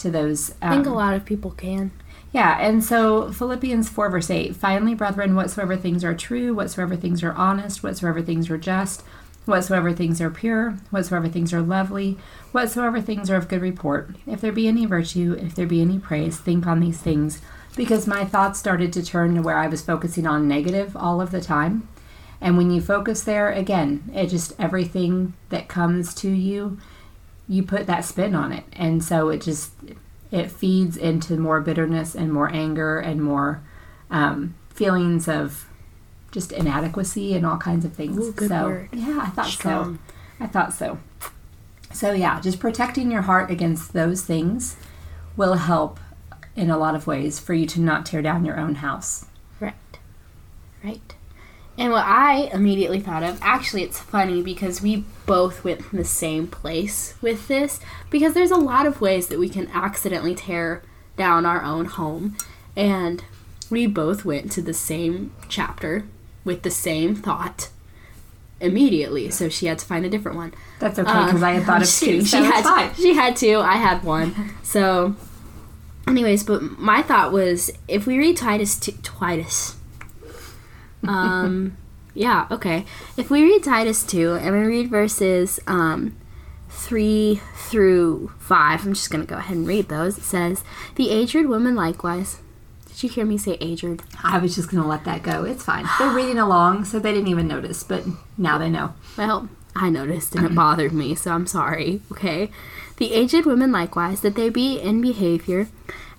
to 0.00 0.10
those. 0.10 0.54
I 0.60 0.70
think 0.70 0.86
a 0.86 0.90
um, 0.90 0.96
lot 0.96 1.14
of 1.14 1.24
people 1.24 1.52
can. 1.52 1.90
yeah, 2.32 2.58
and 2.60 2.84
so 2.84 3.32
Philippians 3.32 3.88
4, 3.88 4.10
verse 4.10 4.30
8 4.30 4.56
Finally, 4.56 4.94
brethren, 4.94 5.34
whatsoever 5.34 5.76
things 5.76 6.04
are 6.04 6.14
true, 6.14 6.54
whatsoever 6.54 6.96
things 6.96 7.22
are 7.22 7.32
honest, 7.32 7.82
whatsoever 7.82 8.22
things 8.22 8.50
are 8.50 8.58
just, 8.58 9.02
whatsoever 9.44 9.92
things 9.92 10.20
are 10.20 10.30
pure, 10.30 10.76
whatsoever 10.90 11.28
things 11.28 11.52
are 11.52 11.62
lovely, 11.62 12.18
whatsoever 12.52 13.00
things 13.00 13.30
are 13.30 13.36
of 13.36 13.48
good 13.48 13.62
report, 13.62 14.16
if 14.26 14.40
there 14.40 14.52
be 14.52 14.68
any 14.68 14.86
virtue, 14.86 15.36
if 15.38 15.54
there 15.54 15.66
be 15.66 15.80
any 15.80 15.98
praise, 15.98 16.38
think 16.38 16.66
on 16.66 16.80
these 16.80 16.98
things. 16.98 17.40
Because 17.76 18.06
my 18.06 18.24
thoughts 18.24 18.58
started 18.58 18.92
to 18.94 19.04
turn 19.04 19.34
to 19.34 19.42
where 19.42 19.56
I 19.56 19.68
was 19.68 19.82
focusing 19.82 20.26
on 20.26 20.48
negative 20.48 20.96
all 20.96 21.20
of 21.20 21.30
the 21.30 21.40
time. 21.40 21.88
And 22.40 22.56
when 22.56 22.70
you 22.70 22.80
focus 22.80 23.22
there, 23.22 23.50
again, 23.50 24.10
it 24.14 24.28
just 24.28 24.54
everything 24.58 25.34
that 25.50 25.68
comes 25.68 26.14
to 26.14 26.30
you, 26.30 26.78
you 27.50 27.64
put 27.64 27.88
that 27.88 28.04
spin 28.04 28.32
on 28.36 28.52
it. 28.52 28.62
And 28.72 29.02
so 29.02 29.28
it 29.28 29.42
just 29.42 29.72
it 30.30 30.52
feeds 30.52 30.96
into 30.96 31.36
more 31.36 31.60
bitterness 31.60 32.14
and 32.14 32.32
more 32.32 32.48
anger 32.52 33.00
and 33.00 33.20
more 33.20 33.60
um, 34.08 34.54
feelings 34.72 35.26
of 35.26 35.66
just 36.30 36.52
inadequacy 36.52 37.34
and 37.34 37.44
all 37.44 37.58
kinds 37.58 37.84
of 37.84 37.92
things. 37.92 38.16
Ooh, 38.16 38.46
so 38.46 38.64
word. 38.68 38.88
yeah, 38.92 39.18
I 39.22 39.30
thought 39.30 39.46
Strong. 39.46 39.98
so. 39.98 40.44
I 40.44 40.46
thought 40.46 40.72
so. 40.72 41.00
So 41.92 42.12
yeah, 42.12 42.40
just 42.40 42.60
protecting 42.60 43.10
your 43.10 43.22
heart 43.22 43.50
against 43.50 43.94
those 43.94 44.22
things 44.22 44.76
will 45.36 45.54
help 45.54 45.98
in 46.54 46.70
a 46.70 46.78
lot 46.78 46.94
of 46.94 47.08
ways 47.08 47.40
for 47.40 47.52
you 47.52 47.66
to 47.66 47.80
not 47.80 48.06
tear 48.06 48.22
down 48.22 48.44
your 48.44 48.60
own 48.60 48.76
house. 48.76 49.26
Right. 49.58 49.74
Right. 50.84 51.16
And 51.80 51.92
what 51.92 52.04
I 52.04 52.50
immediately 52.52 53.00
thought 53.00 53.22
of, 53.22 53.38
actually, 53.40 53.84
it's 53.84 53.98
funny 53.98 54.42
because 54.42 54.82
we 54.82 55.04
both 55.24 55.64
went 55.64 55.82
from 55.82 55.96
the 55.96 56.04
same 56.04 56.46
place 56.46 57.14
with 57.22 57.48
this, 57.48 57.80
because 58.10 58.34
there's 58.34 58.50
a 58.50 58.56
lot 58.58 58.84
of 58.84 59.00
ways 59.00 59.28
that 59.28 59.38
we 59.38 59.48
can 59.48 59.66
accidentally 59.68 60.34
tear 60.34 60.82
down 61.16 61.46
our 61.46 61.62
own 61.62 61.86
home. 61.86 62.36
And 62.76 63.24
we 63.70 63.86
both 63.86 64.26
went 64.26 64.52
to 64.52 64.60
the 64.60 64.74
same 64.74 65.32
chapter 65.48 66.04
with 66.44 66.64
the 66.64 66.70
same 66.70 67.14
thought 67.14 67.70
immediately, 68.60 69.30
so 69.30 69.48
she 69.48 69.64
had 69.64 69.78
to 69.78 69.86
find 69.86 70.04
a 70.04 70.10
different 70.10 70.36
one. 70.36 70.52
That's 70.80 70.98
okay 70.98 71.10
uh, 71.10 71.24
because 71.24 71.42
I 71.42 71.52
had 71.52 71.62
thought 71.62 71.80
of 71.80 71.88
she, 71.88 72.06
two. 72.06 72.24
she 72.26 72.36
it's 72.36 72.46
had 72.46 72.62
fine. 72.62 72.94
she 72.94 73.14
had 73.14 73.36
two. 73.36 73.58
I 73.58 73.76
had 73.76 74.04
one. 74.04 74.52
So, 74.62 75.16
anyways, 76.06 76.44
but 76.44 76.60
my 76.78 77.00
thought 77.00 77.32
was 77.32 77.70
if 77.88 78.06
we 78.06 78.18
read 78.18 78.36
Titus 78.36 78.78
two, 78.78 78.92
Titus, 79.02 79.76
um, 81.06 81.76
yeah, 82.14 82.46
okay. 82.50 82.84
If 83.16 83.30
we 83.30 83.42
read 83.42 83.62
Titus 83.62 84.04
two 84.04 84.34
and 84.34 84.54
we 84.54 84.62
read 84.62 84.90
verses 84.90 85.60
um 85.66 86.16
three 86.68 87.40
through 87.54 88.32
five, 88.38 88.84
I'm 88.86 88.94
just 88.94 89.10
gonna 89.10 89.24
go 89.24 89.36
ahead 89.36 89.56
and 89.56 89.66
read 89.66 89.88
those. 89.88 90.18
It 90.18 90.24
says, 90.24 90.64
"The 90.96 91.10
aged 91.10 91.46
woman 91.46 91.74
likewise." 91.74 92.40
Did 92.88 93.04
you 93.04 93.08
hear 93.08 93.24
me 93.24 93.38
say 93.38 93.56
aged? 93.60 94.02
I 94.22 94.38
was 94.38 94.54
just 94.54 94.70
gonna 94.70 94.86
let 94.86 95.04
that 95.04 95.22
go. 95.22 95.44
It's 95.44 95.64
fine. 95.64 95.86
They're 95.98 96.12
reading 96.12 96.38
along, 96.38 96.84
so 96.84 96.98
they 96.98 97.12
didn't 97.12 97.28
even 97.28 97.48
notice, 97.48 97.82
but 97.82 98.04
now 98.36 98.58
they 98.58 98.68
know. 98.68 98.92
Well, 99.16 99.48
I 99.74 99.88
noticed 99.88 100.34
and 100.34 100.44
it 100.44 100.54
bothered 100.54 100.92
me, 100.92 101.14
so 101.14 101.30
I'm 101.32 101.46
sorry, 101.46 102.02
okay? 102.12 102.50
The 102.96 103.14
aged 103.14 103.46
women 103.46 103.72
likewise, 103.72 104.20
that 104.20 104.34
they 104.34 104.50
be 104.50 104.78
in 104.78 105.00
behavior 105.00 105.68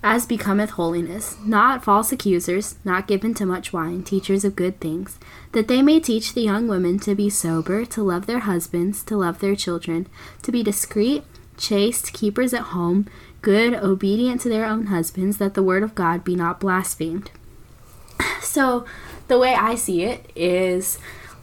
as 0.04 0.26
becometh 0.26 0.72
holiness, 0.72 1.38
not 1.46 1.84
false 1.84 2.12
accusers, 2.12 2.76
not 2.84 3.08
given 3.08 3.34
to 3.36 3.46
much 3.46 3.72
wine, 3.72 4.02
teachers 4.04 4.44
of 4.44 4.56
good 4.56 4.80
things, 4.80 5.20
that 5.52 5.68
they 5.68 5.82
may 5.82 6.00
teach 6.00 6.34
the 6.34 6.42
young 6.42 6.68
women 6.68 6.98
to 7.00 7.14
be 7.14 7.30
sober, 7.30 7.86
to 7.86 8.02
love 8.02 8.26
their 8.26 8.40
husbands, 8.40 9.04
to 9.04 9.16
love 9.16 9.40
their 9.40 9.56
children, 9.56 10.08
to 10.42 10.52
be 10.52 10.64
discreet, 10.64 11.24
chaste, 11.56 12.14
keepers 12.14 12.54
at 12.54 12.62
home, 12.62 13.08
good, 13.44 13.76
obedient 13.76 14.42
to 14.42 14.50
their 14.50 14.66
own 14.66 14.88
husbands, 14.88 15.38
that 15.38 15.54
the 15.54 15.64
word 15.64 15.84
of 15.84 15.94
God 15.94 16.24
be 16.24 16.36
not 16.36 16.60
blasphemed. 16.60 17.32
So, 18.42 18.86
the 19.28 19.40
way 19.40 19.54
I 19.54 19.76
see 19.76 20.04
it 20.04 20.30
is 20.36 20.98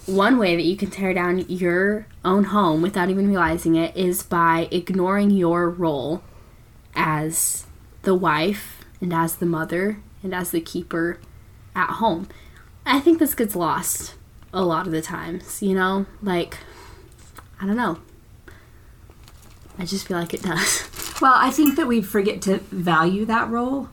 one 0.05 0.37
way 0.37 0.57
that 0.57 0.65
you 0.65 0.77
can 0.77 0.91
tear 0.91 1.15
down 1.15 1.39
your 1.49 2.07
own 2.25 2.45
home 2.45 2.83
without 2.83 3.09
even 3.09 3.29
realizing 3.29 3.77
it 3.77 3.97
is 3.97 4.23
by 4.23 4.69
ignoring 4.71 5.31
your 5.31 5.71
role 5.71 6.23
as 6.95 7.65
the 8.03 8.15
wife 8.15 8.85
and 9.01 9.13
as 9.13 9.37
the 9.37 9.47
mother 9.47 9.99
and 10.23 10.35
as 10.35 10.51
the 10.51 10.61
keeper 10.61 11.19
at 11.75 11.91
home. 11.95 12.29
I 12.87 13.01
think 13.01 13.19
this 13.19 13.35
gets 13.35 13.55
lost 13.55 14.15
a 14.53 14.63
lot 14.65 14.87
of 14.87 14.93
the 14.93 15.03
times, 15.03 15.63
you 15.63 15.75
know? 15.75 16.07
Like, 16.23 16.59
I 17.61 17.67
don't 17.67 17.77
know. 17.77 17.99
I 19.79 19.85
just 19.85 20.07
feel 20.09 20.19
like 20.19 20.35
it 20.35 20.43
does. 20.43 20.89
Well, 21.21 21.35
I 21.35 21.51
think 21.51 21.75
that 21.75 21.89
we 21.89 22.01
forget 22.01 22.41
to 22.43 22.59
value 22.71 23.25
that 23.25 23.51
role, 23.51 23.89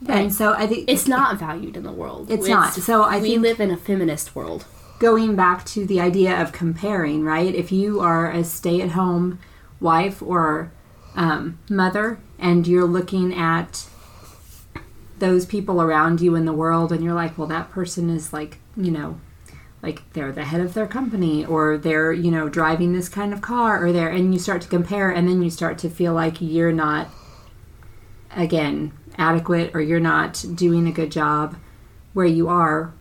Right. 0.00 0.16
and 0.18 0.32
so 0.32 0.54
I 0.54 0.66
think 0.66 0.88
It's 0.88 1.06
not 1.06 1.38
valued 1.38 1.76
in 1.76 1.82
the 1.82 1.92
world. 1.92 2.30
It's 2.30 2.48
not. 2.48 2.72
So 2.72 3.02
I 3.02 3.20
we 3.20 3.32
think- 3.32 3.42
live 3.42 3.60
in 3.60 3.70
a 3.70 3.76
feminist 3.76 4.34
world. 4.34 4.64
going 4.98 5.36
back 5.36 5.66
to 5.66 5.84
the 5.84 6.00
idea 6.00 6.40
of 6.40 6.52
comparing, 6.52 7.22
right? 7.22 7.54
If 7.54 7.70
you 7.70 8.00
are 8.00 8.30
a 8.30 8.42
stay 8.42 8.80
at 8.80 8.92
home 8.92 9.38
wife 9.78 10.22
or 10.22 10.72
um, 11.14 11.58
mother 11.68 12.18
and 12.38 12.66
you're 12.66 12.86
looking 12.86 13.34
at 13.34 13.86
those 15.18 15.44
people 15.44 15.82
around 15.82 16.20
you 16.20 16.34
in 16.34 16.46
the 16.46 16.52
world 16.52 16.92
and 16.92 17.04
you're 17.04 17.14
like, 17.14 17.36
well, 17.36 17.46
that 17.48 17.70
person 17.70 18.08
is 18.08 18.32
like, 18.32 18.58
you 18.76 18.90
know, 18.90 19.20
like 19.82 20.02
they're 20.12 20.32
the 20.32 20.44
head 20.44 20.60
of 20.60 20.74
their 20.74 20.86
company 20.86 21.44
or 21.44 21.76
they're, 21.76 22.12
you 22.12 22.30
know, 22.30 22.48
driving 22.48 22.92
this 22.92 23.08
kind 23.08 23.32
of 23.32 23.40
car 23.40 23.84
or 23.84 23.92
they're, 23.92 24.08
and 24.08 24.32
you 24.32 24.38
start 24.38 24.62
to 24.62 24.68
compare 24.68 25.10
and 25.10 25.28
then 25.28 25.42
you 25.42 25.50
start 25.50 25.78
to 25.78 25.90
feel 25.90 26.14
like 26.14 26.40
you're 26.40 26.72
not, 26.72 27.08
again, 28.34 28.92
adequate 29.18 29.74
or 29.74 29.80
you're 29.80 30.00
not 30.00 30.44
doing 30.54 30.86
a 30.86 30.92
good 30.92 31.12
job 31.12 31.56
where 32.12 32.26
you 32.26 32.48
are 32.48 32.92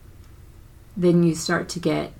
then 0.99 1.23
you 1.23 1.33
start 1.33 1.69
to 1.69 1.79
get 1.79 2.11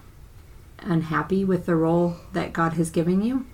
unhappy 0.80 1.44
with 1.44 1.66
the 1.66 1.76
role 1.76 2.16
that 2.32 2.54
God 2.54 2.74
has 2.74 2.90
given 2.90 3.22
you. 3.22 3.46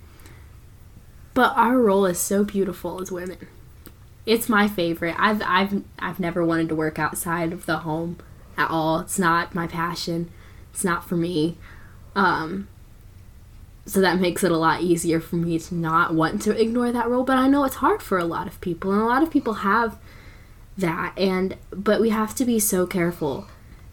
But 1.36 1.52
our 1.54 1.76
role 1.76 2.06
is 2.06 2.18
so 2.18 2.44
beautiful 2.44 3.02
as 3.02 3.12
women. 3.12 3.46
It's 4.24 4.48
my 4.48 4.68
favorite. 4.68 5.14
I've 5.18 5.42
I've 5.44 5.84
I've 5.98 6.18
never 6.18 6.42
wanted 6.42 6.70
to 6.70 6.74
work 6.74 6.98
outside 6.98 7.52
of 7.52 7.66
the 7.66 7.80
home 7.80 8.16
at 8.56 8.70
all. 8.70 9.00
It's 9.00 9.18
not 9.18 9.54
my 9.54 9.66
passion. 9.66 10.30
It's 10.72 10.82
not 10.82 11.06
for 11.06 11.14
me. 11.14 11.58
Um 12.14 12.68
so 13.84 14.00
that 14.00 14.18
makes 14.18 14.44
it 14.44 14.50
a 14.50 14.56
lot 14.56 14.80
easier 14.80 15.20
for 15.20 15.36
me 15.36 15.58
to 15.58 15.74
not 15.74 16.14
want 16.14 16.40
to 16.40 16.58
ignore 16.58 16.90
that 16.90 17.06
role, 17.06 17.22
but 17.22 17.36
I 17.36 17.48
know 17.48 17.64
it's 17.64 17.76
hard 17.76 18.02
for 18.02 18.16
a 18.16 18.24
lot 18.24 18.46
of 18.46 18.58
people 18.62 18.90
and 18.90 19.02
a 19.02 19.04
lot 19.04 19.22
of 19.22 19.30
people 19.30 19.54
have 19.60 19.98
that 20.78 21.12
and 21.18 21.58
but 21.70 22.00
we 22.00 22.08
have 22.08 22.34
to 22.36 22.46
be 22.46 22.58
so 22.58 22.86
careful 22.86 23.46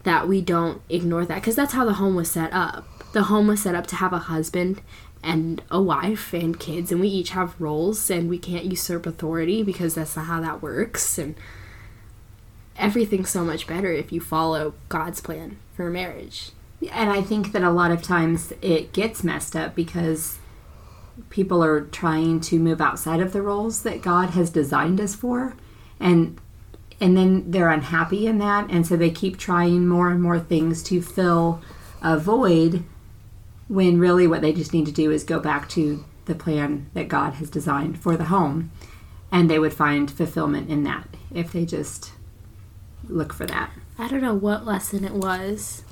that 0.03 0.29
we 0.29 0.39
don't 0.39 0.81
ignore 0.87 1.25
that 1.25 1.41
because 1.41 1.57
that's 1.57 1.73
how 1.73 1.83
the 1.83 1.95
home 1.95 2.15
was 2.15 2.31
set 2.31 2.53
up. 2.53 3.02
The 3.13 3.23
home 3.23 3.47
was 3.47 3.61
set 3.61 3.75
up 3.75 3.87
to 3.87 3.95
have 3.95 4.11
a 4.11 4.19
husband 4.19 4.81
and 5.23 5.61
a 5.71 5.81
wife 5.81 6.33
and 6.33 6.59
kids, 6.59 6.91
and 6.91 6.99
we 6.99 7.07
each 7.07 7.29
have 7.29 7.59
roles, 7.59 8.09
and 8.09 8.29
we 8.29 8.37
can't 8.37 8.65
usurp 8.65 9.05
authority 9.05 9.63
because 9.63 9.95
that's 9.95 10.15
not 10.15 10.25
how 10.25 10.41
that 10.41 10.61
works. 10.61 11.17
And 11.17 11.35
everything's 12.77 13.29
so 13.29 13.45
much 13.45 13.65
better 13.67 13.91
if 13.91 14.11
you 14.11 14.19
follow 14.19 14.73
God's 14.89 15.21
plan 15.21 15.57
for 15.75 15.89
marriage. 15.89 16.51
And 16.91 17.09
I 17.09 17.21
think 17.21 17.53
that 17.53 17.63
a 17.63 17.71
lot 17.71 17.91
of 17.91 18.01
times 18.01 18.51
it 18.61 18.91
gets 18.91 19.23
messed 19.23 19.55
up 19.55 19.75
because 19.75 20.39
people 21.29 21.63
are 21.63 21.81
trying 21.81 22.41
to 22.41 22.59
move 22.59 22.81
outside 22.81 23.21
of 23.21 23.31
the 23.31 23.41
roles 23.41 23.83
that 23.83 24.01
God 24.01 24.31
has 24.31 24.49
designed 24.49 24.99
us 24.99 25.15
for. 25.15 25.55
And 25.99 26.39
and 26.99 27.17
then 27.17 27.51
they're 27.51 27.69
unhappy 27.69 28.27
in 28.27 28.37
that 28.37 28.69
and 28.69 28.85
so 28.85 28.95
they 28.95 29.09
keep 29.09 29.37
trying 29.37 29.87
more 29.87 30.09
and 30.09 30.21
more 30.21 30.39
things 30.39 30.83
to 30.83 31.01
fill 31.01 31.59
a 32.01 32.17
void 32.17 32.83
when 33.67 33.99
really 33.99 34.27
what 34.27 34.41
they 34.41 34.53
just 34.53 34.73
need 34.73 34.85
to 34.85 34.91
do 34.91 35.11
is 35.11 35.23
go 35.23 35.39
back 35.39 35.69
to 35.69 36.05
the 36.25 36.35
plan 36.35 36.89
that 36.93 37.07
God 37.07 37.33
has 37.35 37.49
designed 37.49 37.99
for 37.99 38.15
the 38.15 38.25
home 38.25 38.71
and 39.31 39.49
they 39.49 39.59
would 39.59 39.73
find 39.73 40.09
fulfillment 40.09 40.69
in 40.69 40.83
that 40.83 41.07
if 41.33 41.51
they 41.51 41.65
just 41.65 42.13
look 43.07 43.33
for 43.33 43.45
that. 43.45 43.71
I 43.97 44.07
don't 44.07 44.21
know 44.21 44.33
what 44.33 44.65
lesson 44.65 45.03
it 45.03 45.13
was 45.13 45.83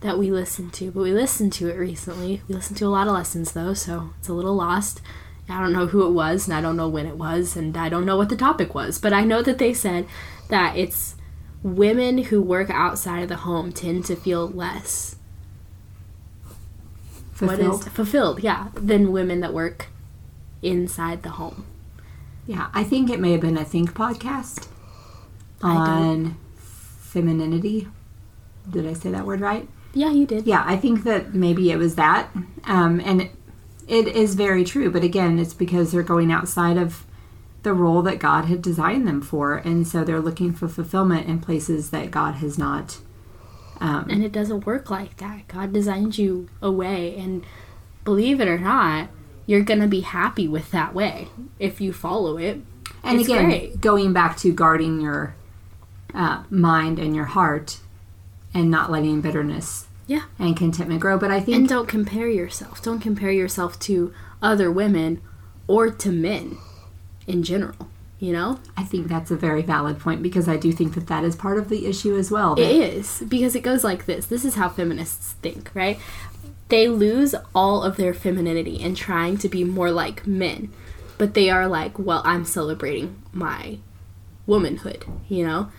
that 0.00 0.18
we 0.18 0.30
listened 0.30 0.72
to, 0.74 0.90
but 0.90 1.02
we 1.02 1.12
listened 1.12 1.52
to 1.54 1.68
it 1.68 1.76
recently. 1.76 2.42
We 2.48 2.54
listened 2.54 2.78
to 2.78 2.86
a 2.86 2.88
lot 2.88 3.06
of 3.06 3.14
lessons 3.14 3.52
though, 3.52 3.74
so 3.74 4.10
it's 4.18 4.28
a 4.28 4.32
little 4.32 4.54
lost. 4.54 5.00
I 5.48 5.60
don't 5.60 5.72
know 5.72 5.88
who 5.88 6.06
it 6.06 6.12
was, 6.12 6.46
and 6.46 6.56
I 6.56 6.60
don't 6.60 6.76
know 6.76 6.88
when 6.88 7.06
it 7.06 7.16
was, 7.16 7.56
and 7.56 7.76
I 7.76 7.88
don't 7.88 8.06
know 8.06 8.16
what 8.16 8.28
the 8.28 8.36
topic 8.36 8.72
was, 8.72 8.98
but 8.98 9.12
I 9.12 9.24
know 9.24 9.42
that 9.42 9.58
they 9.58 9.74
said 9.74 10.06
that 10.48 10.76
it's 10.76 11.16
women 11.62 12.18
who 12.18 12.40
work 12.40 12.70
outside 12.70 13.22
of 13.24 13.28
the 13.28 13.36
home 13.36 13.72
tend 13.72 14.04
to 14.06 14.16
feel 14.16 14.48
less 14.48 15.16
fulfilled. 17.40 17.78
What 17.78 17.86
is 17.86 17.92
fulfilled? 17.92 18.42
Yeah, 18.42 18.68
than 18.74 19.12
women 19.12 19.40
that 19.40 19.52
work 19.52 19.88
inside 20.62 21.22
the 21.22 21.30
home. 21.30 21.66
Yeah, 22.46 22.68
I 22.72 22.84
think 22.84 23.10
it 23.10 23.20
may 23.20 23.32
have 23.32 23.40
been 23.40 23.56
a 23.56 23.64
Think 23.64 23.94
podcast 23.94 24.68
on 25.62 26.36
femininity. 26.56 27.88
Did 28.68 28.86
I 28.86 28.92
say 28.92 29.10
that 29.10 29.26
word 29.26 29.40
right? 29.40 29.68
Yeah, 29.92 30.10
you 30.10 30.26
did. 30.26 30.46
Yeah, 30.46 30.62
I 30.66 30.76
think 30.76 31.04
that 31.04 31.34
maybe 31.34 31.70
it 31.70 31.76
was 31.76 31.96
that, 31.96 32.28
um, 32.64 33.00
and 33.04 33.28
it 33.88 34.08
is 34.08 34.36
very 34.36 34.64
true, 34.64 34.90
but 34.90 35.02
again, 35.02 35.38
it's 35.38 35.54
because 35.54 35.90
they're 35.90 36.02
going 36.02 36.30
outside 36.30 36.76
of 36.76 37.04
the 37.62 37.72
role 37.72 38.00
that 38.02 38.18
God 38.18 38.44
had 38.44 38.62
designed 38.62 39.06
them 39.06 39.20
for, 39.20 39.56
and 39.56 39.86
so 39.86 40.04
they're 40.04 40.20
looking 40.20 40.52
for 40.52 40.68
fulfillment 40.68 41.26
in 41.26 41.40
places 41.40 41.90
that 41.90 42.10
God 42.10 42.36
has 42.36 42.56
not. 42.56 42.98
Um, 43.80 44.08
and 44.10 44.22
it 44.22 44.32
doesn't 44.32 44.66
work 44.66 44.90
like 44.90 45.16
that. 45.18 45.48
God 45.48 45.72
designed 45.72 46.18
you 46.18 46.48
a 46.60 46.70
way, 46.70 47.16
and 47.16 47.44
believe 48.04 48.40
it 48.40 48.48
or 48.48 48.58
not, 48.58 49.08
you're 49.46 49.62
gonna 49.62 49.88
be 49.88 50.00
happy 50.00 50.46
with 50.46 50.70
that 50.70 50.94
way 50.94 51.28
if 51.58 51.80
you 51.80 51.92
follow 51.92 52.36
it. 52.36 52.60
And 53.02 53.18
it's 53.18 53.28
again, 53.28 53.46
great. 53.46 53.80
going 53.80 54.12
back 54.12 54.36
to 54.38 54.52
guarding 54.52 55.00
your 55.00 55.34
uh, 56.14 56.44
mind 56.50 56.98
and 56.98 57.16
your 57.16 57.24
heart, 57.24 57.80
and 58.52 58.70
not 58.70 58.90
letting 58.90 59.20
bitterness 59.20 59.86
yeah 60.10 60.22
and 60.40 60.56
contentment 60.56 61.00
grow 61.00 61.16
but 61.16 61.30
i 61.30 61.38
think 61.38 61.56
and 61.56 61.68
don't 61.68 61.86
compare 61.86 62.28
yourself 62.28 62.82
don't 62.82 62.98
compare 62.98 63.30
yourself 63.30 63.78
to 63.78 64.12
other 64.42 64.68
women 64.68 65.22
or 65.68 65.88
to 65.88 66.10
men 66.10 66.58
in 67.28 67.44
general 67.44 67.88
you 68.20 68.32
know 68.32 68.60
i 68.76 68.84
think 68.84 69.08
that's 69.08 69.30
a 69.30 69.36
very 69.36 69.62
valid 69.62 69.98
point 69.98 70.22
because 70.22 70.48
i 70.48 70.56
do 70.56 70.70
think 70.70 70.94
that 70.94 71.08
that 71.08 71.24
is 71.24 71.34
part 71.34 71.58
of 71.58 71.68
the 71.68 71.86
issue 71.86 72.16
as 72.16 72.30
well 72.30 72.54
it 72.58 72.70
is 72.70 73.22
because 73.28 73.56
it 73.56 73.62
goes 73.62 73.82
like 73.82 74.06
this 74.06 74.26
this 74.26 74.44
is 74.44 74.54
how 74.54 74.68
feminists 74.68 75.32
think 75.42 75.70
right 75.74 75.98
they 76.68 76.86
lose 76.86 77.34
all 77.52 77.82
of 77.82 77.96
their 77.96 78.14
femininity 78.14 78.76
in 78.76 78.94
trying 78.94 79.36
to 79.36 79.48
be 79.48 79.64
more 79.64 79.90
like 79.90 80.26
men 80.26 80.72
but 81.18 81.34
they 81.34 81.50
are 81.50 81.66
like 81.66 81.98
well 81.98 82.22
i'm 82.24 82.44
celebrating 82.44 83.20
my 83.32 83.78
womanhood 84.46 85.04
you 85.28 85.44
know 85.44 85.70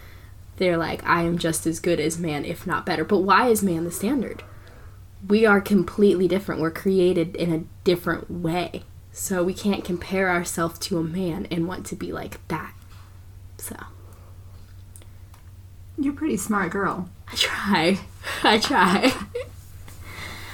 they're 0.62 0.77
like, 0.77 1.03
I 1.07 1.24
am 1.24 1.39
just 1.39 1.65
as 1.65 1.79
good 1.79 2.00
as 2.00 2.19
man, 2.19 2.45
if 2.45 2.67
not 2.67 2.86
better. 2.86 3.03
But 3.03 3.21
why 3.21 3.48
is 3.48 3.63
man 3.63 3.83
the 3.83 3.91
standard? 3.91 4.43
We 5.27 5.43
are 5.43 5.60
completely 5.60 6.27
different. 6.27 6.62
We're 6.62 6.69
created 6.69 7.36
in 7.36 7.51
a 7.51 7.63
different 7.83 8.29
way. 8.29 8.83
So 9.12 9.44
we 9.44 9.53
can't 9.53 9.84
compare 9.84 10.30
ourselves 10.30 10.80
to 10.80 10.98
a 10.98 11.03
man 11.03 11.48
and 11.51 11.68
want 11.68 11.86
to 11.88 11.96
be 11.96 12.12
like 12.12 12.46
that. 12.48 12.74
So. 13.58 13.75
You're 15.98 16.13
a 16.13 16.18
pretty 16.18 16.38
smart 16.38 16.72
girl. 16.72 17.10
I 17.32 17.36
try. 17.36 18.00
I 18.44 18.58
try. 18.58 19.13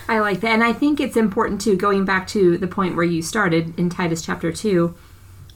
I 0.09 0.19
like 0.19 0.41
that. 0.41 0.51
And 0.51 0.63
I 0.63 0.73
think 0.73 0.99
it's 0.99 1.17
important 1.17 1.61
too, 1.61 1.75
going 1.75 2.05
back 2.05 2.27
to 2.29 2.57
the 2.57 2.67
point 2.67 2.95
where 2.95 3.05
you 3.05 3.21
started 3.21 3.77
in 3.77 3.89
Titus 3.89 4.21
chapter 4.21 4.51
2 4.51 4.95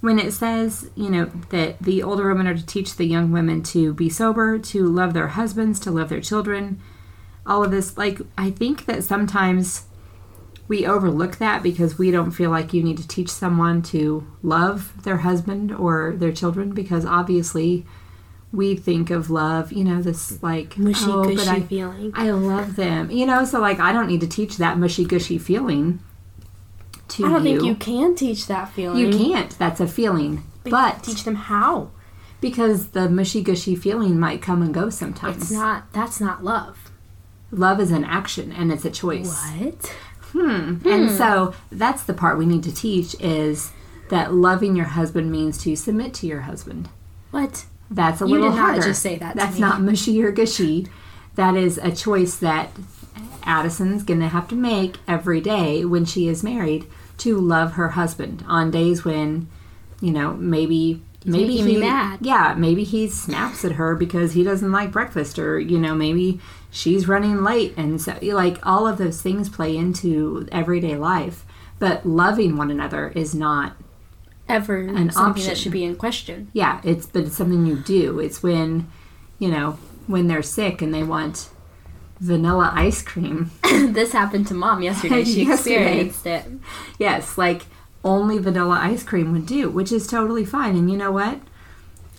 when 0.02 0.18
it 0.20 0.34
says, 0.34 0.90
you 0.96 1.10
know, 1.10 1.26
that 1.50 1.80
the 1.80 2.02
older 2.04 2.28
women 2.28 2.48
are 2.48 2.56
to 2.56 2.66
teach 2.66 2.96
the 2.96 3.06
young 3.06 3.32
women 3.32 3.62
to 3.62 3.94
be 3.94 4.10
sober, 4.10 4.58
to 4.58 4.88
love 4.88 5.14
their 5.14 5.30
husbands, 5.30 5.80
to 5.80 5.92
love 5.92 6.10
their 6.10 6.22
children, 6.22 6.82
all 7.46 7.64
of 7.64 7.72
this, 7.72 7.98
like, 7.98 8.20
I 8.38 8.50
think 8.50 8.86
that 8.86 9.04
sometimes 9.04 9.86
we 10.72 10.86
overlook 10.86 11.36
that 11.36 11.62
because 11.62 12.00
we 12.00 12.12
don't 12.12 12.32
feel 12.32 12.50
like 12.50 12.74
you 12.74 12.82
need 12.82 12.96
to 12.96 13.06
teach 13.06 13.28
someone 13.28 13.82
to 13.82 14.26
love 14.42 15.04
their 15.04 15.18
husband 15.18 15.70
or 15.70 16.14
their 16.16 16.32
children 16.32 16.72
because 16.74 17.04
obviously 17.04 17.86
we 18.54 18.78
think 18.78 19.10
of 19.10 19.30
love, 19.30 19.74
you 19.74 19.84
know, 19.84 20.02
this 20.02 20.42
like 20.42 20.78
mushy 20.78 21.12
oh, 21.12 21.26
gushy 21.26 21.50
I, 21.50 21.60
feeling. 21.60 22.14
I 22.16 22.32
love 22.32 22.78
them, 22.78 23.12
you 23.12 23.26
know. 23.26 23.44
So 23.44 23.60
like, 23.60 23.82
I 23.82 23.92
don't 23.92 24.08
need 24.08 24.22
to 24.22 24.28
teach 24.30 24.56
that 24.60 24.78
mushy 24.78 25.04
gushy 25.04 25.38
feeling 25.38 26.00
to 27.10 27.26
I 27.26 27.30
don't 27.32 27.46
you. 27.46 27.60
think 27.60 27.68
you 27.68 27.76
can 27.76 28.16
teach 28.16 28.48
that 28.48 28.70
feeling. 28.70 28.98
You 28.98 29.12
can't. 29.12 29.52
That's 29.60 29.82
a 29.82 29.88
feeling. 29.88 30.46
But, 30.64 30.72
but 30.72 31.04
teach 31.04 31.26
them 31.26 31.36
how. 31.36 31.92
Because 32.40 32.92
the 32.92 33.10
mushy 33.10 33.44
gushy 33.44 33.76
feeling 33.76 34.18
might 34.18 34.42
come 34.42 34.62
and 34.62 34.74
go 34.74 34.90
sometimes. 34.90 35.36
It's 35.36 35.52
not 35.52 35.92
that's 35.92 36.22
not 36.22 36.46
love. 36.46 36.92
Love 37.52 37.82
is 37.82 37.92
an 37.92 38.06
action 38.06 38.54
and 38.54 38.72
it's 38.72 38.86
a 38.86 38.90
choice. 38.90 39.28
What? 39.28 39.94
Hmm. 40.32 40.76
hmm. 40.76 40.88
And 40.88 41.12
so 41.12 41.54
that's 41.72 42.04
the 42.04 42.14
part 42.14 42.38
we 42.38 42.46
need 42.46 42.64
to 42.64 42.74
teach 42.74 43.16
is 43.20 43.72
that 44.10 44.34
loving 44.34 44.76
your 44.76 44.86
husband 44.86 45.32
means 45.32 45.58
to 45.64 45.76
submit 45.76 46.14
to 46.16 46.28
your 46.28 46.42
husband. 46.42 46.90
What? 47.32 47.66
That's 47.90 48.22
a 48.22 48.28
you 48.28 48.36
little 48.36 48.52
harder. 48.52 48.82
just 48.82 49.02
say 49.02 49.18
that. 49.18 49.36
That's 49.36 49.60
not 49.60 49.82
mushy 49.82 50.22
or 50.24 50.32
gushy. 50.32 50.88
That 51.36 51.56
is 51.56 51.78
a 51.78 51.92
choice 51.92 52.36
that 52.38 52.72
Addison's 53.44 54.04
going 54.04 54.20
to 54.20 54.28
have 54.28 54.48
to 54.50 54.56
make 54.56 54.98
every 55.08 55.42
day 55.42 55.86
when 55.86 56.06
she 56.06 56.28
is 56.28 56.44
married 56.44 56.88
to 57.20 57.38
love 57.38 57.74
her 57.74 57.90
husband 57.90 58.44
on 58.48 58.72
days 58.72 59.06
when, 59.06 59.48
you 60.02 60.12
know, 60.12 60.34
maybe 60.34 61.02
maybe 61.26 61.58
he 61.58 61.78
mad. 61.78 62.20
Yeah, 62.22 62.56
maybe 62.58 62.84
he 62.84 63.08
snaps 63.08 63.64
at 63.66 63.74
her 63.74 63.96
because 63.96 64.34
he 64.34 64.44
doesn't 64.44 64.72
like 64.72 64.92
breakfast, 64.92 65.38
or 65.40 65.60
you 65.60 65.80
know, 65.80 65.94
maybe 65.96 66.40
she's 66.70 67.08
running 67.08 67.44
late, 67.44 67.74
and 67.78 68.02
so 68.02 68.18
like 68.22 68.58
all 68.66 68.88
of 68.88 68.98
those 68.98 69.22
things 69.22 69.50
play 69.50 69.76
into 69.76 70.48
everyday 70.52 70.96
life. 70.96 71.46
But 71.80 72.06
loving 72.06 72.58
one 72.58 72.70
another 72.70 73.10
is 73.10 73.34
not 73.34 73.76
ever 74.48 74.82
an 74.82 75.12
something 75.12 75.18
option. 75.18 75.48
that 75.48 75.58
should 75.58 75.72
be 75.72 75.84
in 75.84 75.96
question. 75.96 76.50
Yeah, 76.54 76.82
it's 76.84 77.06
but 77.06 77.24
it's 77.24 77.36
something 77.38 77.66
you 77.66 77.78
do. 77.78 78.20
It's 78.20 78.44
when, 78.44 78.88
you 79.40 79.50
know, 79.50 79.78
when 80.08 80.28
they're 80.28 80.44
sick 80.44 80.82
and 80.82 80.94
they 80.94 81.04
want 81.04 81.50
vanilla 82.20 82.72
ice 82.76 83.02
cream. 83.02 83.52
this 83.64 84.12
happened 84.12 84.48
to 84.48 84.54
mom 84.54 84.82
yesterday. 84.84 85.24
She 85.26 85.44
Yesterday. 85.46 86.06
experienced 86.06 86.26
it. 86.28 86.46
Yes, 87.00 87.38
like 87.38 87.64
only 88.04 88.38
vanilla 88.38 88.80
ice 88.82 89.04
cream 89.04 89.32
would 89.32 89.46
do, 89.46 89.70
which 89.70 89.92
is 89.92 90.08
totally 90.08 90.46
fine. 90.46 90.76
And 90.76 90.90
you 90.90 90.98
know 90.98 91.12
what? 91.12 91.40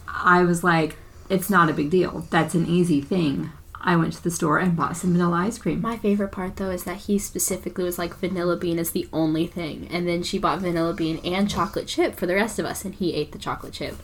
I 0.07 0.43
was 0.45 0.63
like, 0.63 0.97
it's 1.29 1.51
not 1.51 1.71
a 1.71 1.73
big 1.75 1.91
deal. 1.91 2.27
That's 2.31 2.55
an 2.55 2.67
easy 2.67 3.01
thing. 3.01 3.51
I 3.85 3.97
went 3.97 4.13
to 4.13 4.23
the 4.23 4.31
store 4.31 4.59
and 4.59 4.77
bought 4.77 4.97
some 4.97 5.13
vanilla 5.13 5.39
ice 5.39 5.59
cream. 5.59 5.81
My 5.81 5.97
favorite 5.97 6.31
part 6.31 6.55
though 6.57 6.71
is 6.71 6.85
that 6.85 6.99
he 6.99 7.19
specifically 7.19 7.83
was 7.83 7.99
like 7.99 8.15
vanilla 8.15 8.57
bean 8.57 8.79
is 8.79 8.93
the 8.93 9.09
only 9.13 9.49
thing, 9.49 9.89
and 9.91 10.07
then 10.07 10.23
she 10.23 10.39
bought 10.39 10.61
vanilla 10.61 10.95
bean 10.95 11.21
and 11.25 11.51
chocolate 11.51 11.89
chip 11.89 12.15
for 12.15 12.27
the 12.27 12.37
rest 12.37 12.61
of 12.61 12.65
us, 12.67 12.85
and 12.85 12.95
he 12.95 13.13
ate 13.15 13.33
the 13.33 13.39
chocolate 13.39 13.73
chip. 13.73 13.97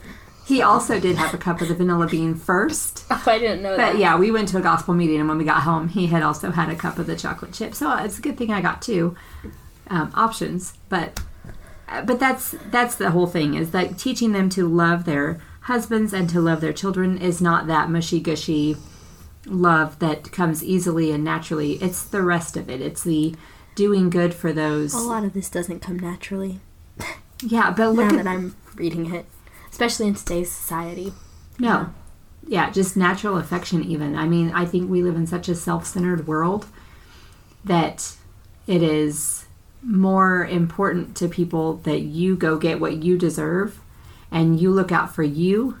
He 0.45 0.61
also 0.61 0.99
did 0.99 1.15
have 1.15 1.33
a 1.33 1.37
cup 1.37 1.61
of 1.61 1.69
the 1.69 1.75
vanilla 1.75 2.07
bean 2.07 2.35
first. 2.35 3.05
Oh, 3.11 3.23
I 3.27 3.39
didn't 3.39 3.61
know 3.61 3.77
But 3.77 3.93
that. 3.93 3.97
yeah, 3.99 4.17
we 4.17 4.31
went 4.31 4.49
to 4.49 4.57
a 4.57 4.61
gospel 4.61 4.93
meeting, 4.95 5.19
and 5.19 5.29
when 5.29 5.37
we 5.37 5.45
got 5.45 5.61
home, 5.63 5.87
he 5.87 6.07
had 6.07 6.23
also 6.23 6.51
had 6.51 6.69
a 6.69 6.75
cup 6.75 6.97
of 6.97 7.05
the 7.07 7.15
chocolate 7.15 7.53
chip. 7.53 7.73
So 7.75 7.89
uh, 7.89 8.03
it's 8.03 8.17
a 8.17 8.21
good 8.21 8.37
thing 8.37 8.51
I 8.51 8.59
got 8.61 8.81
two 8.81 9.15
um, 9.89 10.11
options. 10.15 10.73
But 10.89 11.19
Uh, 11.89 12.01
but 12.03 12.19
that's 12.19 12.55
that's 12.69 12.95
the 12.95 13.11
whole 13.11 13.27
thing 13.27 13.55
is 13.55 13.71
that 13.71 13.97
teaching 13.97 14.31
them 14.31 14.49
to 14.49 14.67
love 14.67 15.05
their 15.05 15.39
husbands 15.61 16.13
and 16.13 16.29
to 16.29 16.39
love 16.39 16.61
their 16.61 16.73
children 16.73 17.17
is 17.17 17.41
not 17.41 17.67
that 17.67 17.89
mushy 17.89 18.19
gushy 18.19 18.77
love 19.45 19.99
that 19.99 20.31
comes 20.31 20.63
easily 20.63 21.11
and 21.11 21.23
naturally. 21.23 21.73
It's 21.73 22.03
the 22.03 22.21
rest 22.21 22.55
of 22.57 22.69
it. 22.69 22.81
It's 22.81 23.03
the 23.03 23.35
doing 23.75 24.09
good 24.09 24.33
for 24.33 24.53
those. 24.53 24.93
A 24.93 24.97
lot 24.97 25.23
of 25.23 25.33
this 25.33 25.49
doesn't 25.49 25.81
come 25.81 25.99
naturally. 25.99 26.59
Yeah, 27.41 27.71
but 27.71 27.91
look 27.91 28.11
now 28.11 28.17
at 28.17 28.25
that 28.25 28.27
I'm 28.27 28.53
reading 28.75 29.15
it, 29.15 29.25
especially 29.71 30.07
in 30.07 30.15
today's 30.15 30.51
society. 30.51 31.13
No. 31.57 31.93
Yeah, 32.45 32.69
just 32.69 32.97
natural 32.97 33.37
affection, 33.37 33.81
even. 33.81 34.17
I 34.17 34.25
mean, 34.27 34.51
I 34.51 34.65
think 34.65 34.89
we 34.89 35.01
live 35.01 35.15
in 35.15 35.25
such 35.25 35.47
a 35.47 35.55
self 35.55 35.85
centered 35.85 36.27
world 36.27 36.65
that 37.63 38.15
it 38.67 38.83
is 38.83 39.45
more 39.81 40.45
important 40.45 41.15
to 41.17 41.27
people 41.27 41.75
that 41.77 42.01
you 42.01 42.35
go 42.35 42.57
get 42.57 42.79
what 42.79 43.03
you 43.03 43.17
deserve 43.17 43.79
and 44.31 44.59
you 44.59 44.71
look 44.71 44.91
out 44.91 45.13
for 45.13 45.23
you. 45.23 45.77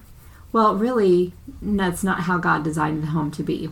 Well, 0.51 0.75
really, 0.75 1.33
that's 1.61 2.03
not 2.03 2.21
how 2.21 2.37
God 2.37 2.63
designed 2.63 3.03
the 3.03 3.07
home 3.07 3.31
to 3.31 3.43
be. 3.43 3.69